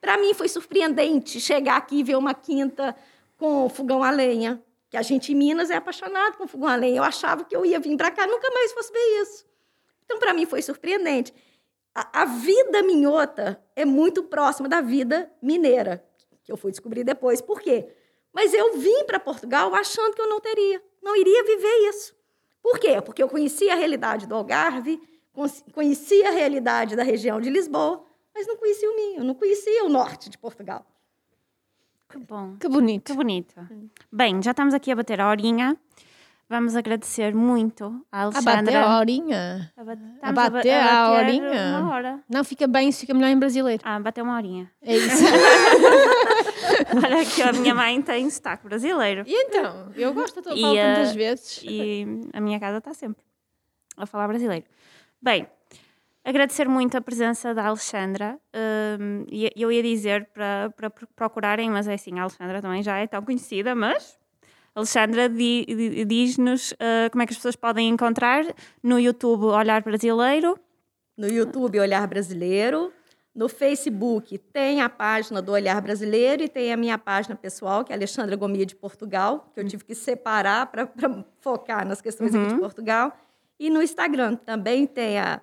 [0.00, 2.94] Para mim foi surpreendente chegar aqui e ver uma quinta
[3.36, 6.98] com fogão a lenha, que a gente em Minas é apaixonado com fogão a lenha.
[6.98, 9.44] Eu achava que eu ia vir para cá nunca mais fosse ver isso.
[10.04, 11.34] Então para mim foi surpreendente.
[11.92, 16.06] A, a vida minhota é muito próxima da vida mineira,
[16.44, 17.40] que eu fui descobrir depois.
[17.40, 17.88] Por quê?
[18.32, 22.14] Mas eu vim para Portugal achando que eu não teria, não iria viver isso.
[22.62, 23.02] Por quê?
[23.02, 25.00] Porque eu conhecia a realidade do Algarve,
[25.72, 28.04] conhecia a realidade da região de Lisboa,
[28.34, 30.84] mas não conhecia o Minho, não conhecia o norte de Portugal.
[32.08, 32.56] Que bom.
[32.60, 33.06] Que bonito.
[33.10, 33.54] Que bonito.
[34.12, 35.76] Bem, já estamos aqui a bater a horinha.
[36.48, 38.62] Vamos agradecer muito à A Alexandra.
[38.62, 39.72] bater a horinha.
[39.76, 41.78] A bat- A estamos ba- bater a horinha.
[41.80, 42.20] Uma hora.
[42.28, 43.82] Não, fica bem, isso fica melhor em brasileiro.
[43.84, 44.70] Ah, bateu uma horinha.
[44.82, 45.24] É isso.
[47.02, 49.24] Olha que a minha mãe tem sotaque brasileiro.
[49.26, 49.90] e então?
[49.96, 51.60] Eu gosto, eu falo eh, tantas vezes.
[51.64, 53.22] E a minha casa está sempre
[53.96, 54.66] a falar brasileiro.
[55.24, 55.46] Bem,
[56.22, 58.38] agradecer muito a presença da Alexandra.
[59.00, 62.98] hum, e eu ia dizer para, para procurarem, mas é assim, a Alexandra também já
[62.98, 64.18] é tão conhecida, mas
[64.74, 68.44] Alexandra di- di- diz-nos ah, como é que as pessoas podem encontrar
[68.82, 70.58] no YouTube Olhar Brasileiro.
[71.16, 72.92] No YouTube, Olhar Brasileiro.
[73.34, 77.92] No Facebook, tem a página do Olhar Brasileiro e tem a minha página pessoal, que
[77.92, 80.86] é Alexandra Gomia de Portugal, que eu tive que separar para
[81.40, 83.16] focar nas questões aqui de Portugal.
[83.58, 85.40] E no Instagram também tem a,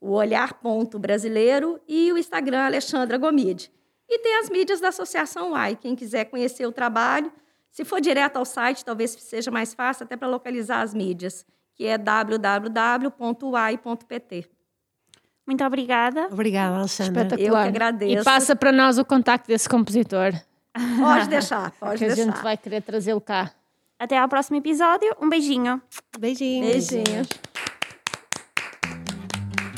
[0.00, 3.70] o Olhar Ponto Brasileiro e o Instagram Alexandra Gomide.
[4.08, 5.76] E tem as mídias da Associação UAI.
[5.76, 7.32] Quem quiser conhecer o trabalho,
[7.70, 11.86] se for direto ao site, talvez seja mais fácil até para localizar as mídias, que
[11.86, 11.96] é
[13.34, 14.50] www.uai.pt.
[15.46, 16.28] Muito obrigada.
[16.30, 17.22] Obrigada, Alexandra.
[17.22, 17.66] Espetacular.
[17.66, 18.22] Eu que agradeço.
[18.22, 20.32] E passa para nós o contacto desse compositor.
[21.00, 22.24] Pode deixar, pode que a deixar.
[22.24, 23.52] gente vai querer trazê-lo cá.
[23.98, 25.14] Até ao próximo episódio.
[25.20, 25.80] Um beijinho.
[26.18, 26.88] Beijinhos.
[26.90, 27.28] Beijinhos.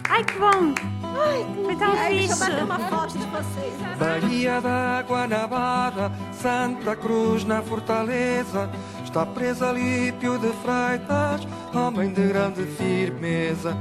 [0.08, 0.74] Ai, que bom!
[1.64, 2.38] Foi tão Ai, deixa eu fixe.
[2.50, 3.74] bater uma foto de vocês.
[3.98, 8.70] Bahia da Guanabara, Santa Cruz na Fortaleza,
[9.04, 13.76] está presa Lípio de Freitas, homem de grande firmeza.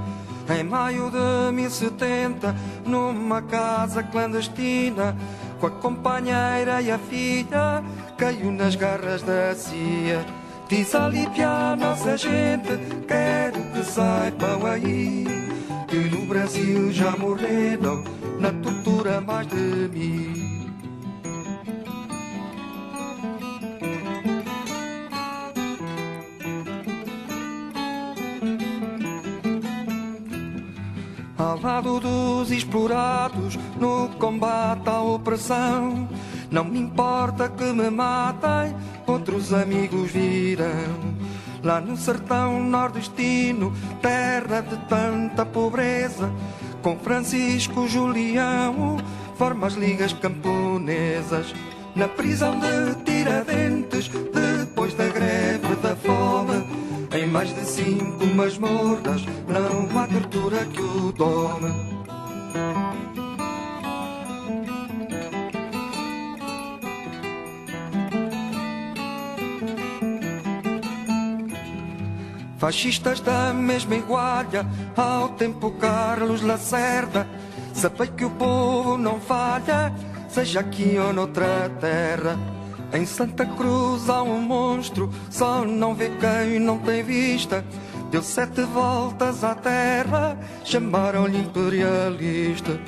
[0.49, 2.55] Em maio de 1070,
[2.85, 5.15] numa casa clandestina,
[5.59, 7.83] com a companheira e a filha,
[8.17, 10.25] caiu nas garras da CIA.
[10.67, 15.25] Diz a nossa gente, quero que saibam aí
[15.87, 18.03] que no Brasil já morreram
[18.39, 20.54] na tortura mais de mil.
[31.45, 36.09] Ao lado dos explorados, no combate à opressão,
[36.49, 41.15] não me importa que me matem, outros amigos virão.
[41.63, 46.31] Lá no sertão nordestino, terra de tanta pobreza,
[46.81, 48.97] com Francisco Julião,
[49.37, 51.53] forma as ligas camponesas.
[51.95, 55.64] Na prisão de Tiradentes, depois da greve
[57.35, 61.69] mais de cinco masmorras, não há tortura que o tome.
[72.57, 77.27] Fascistas da mesma igualha, ao tempo Carlos Lacerda,
[77.73, 79.93] sabei que o povo não falha,
[80.29, 82.54] seja aqui ou noutra terra.
[82.93, 87.63] Em Santa Cruz há um monstro, só não vê quem não tem vista.
[88.11, 92.79] Deu sete voltas à terra, chamaram-lhe imperialista.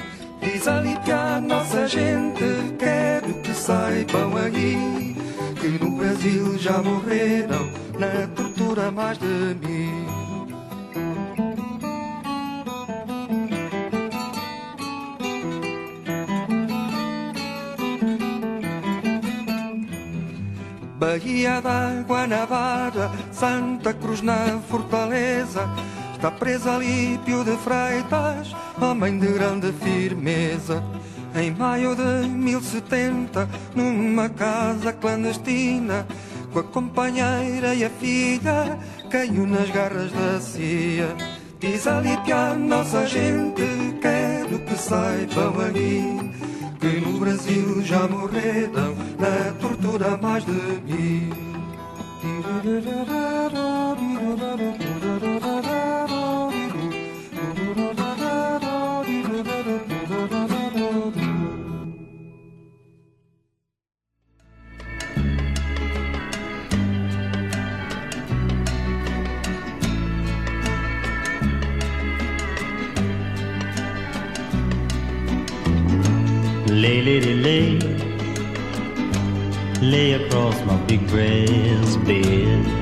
[0.42, 5.16] Diz ali que a nossa gente quero que saibam aí
[5.60, 7.70] que no Brasil já morreram
[8.00, 10.17] na tortura mais de mil.
[20.98, 25.70] Bahia da Guanabara, Santa Cruz na Fortaleza,
[26.16, 30.84] está presa Lípio de Freitas, homem de grande firmeza.
[31.36, 36.08] Em maio de 1070, numa casa clandestina,
[36.52, 38.80] com a companheira e a filha,
[39.12, 41.16] caiu nas garras da CIA.
[41.60, 43.62] Diz a Lípia, nossa gente,
[44.02, 46.28] quero que saibam aí
[46.80, 51.48] que no Brasil já morreram na tortura mais de mil.
[76.78, 77.80] Lay, lady, lay.
[79.82, 82.77] Lay across my big brass bed.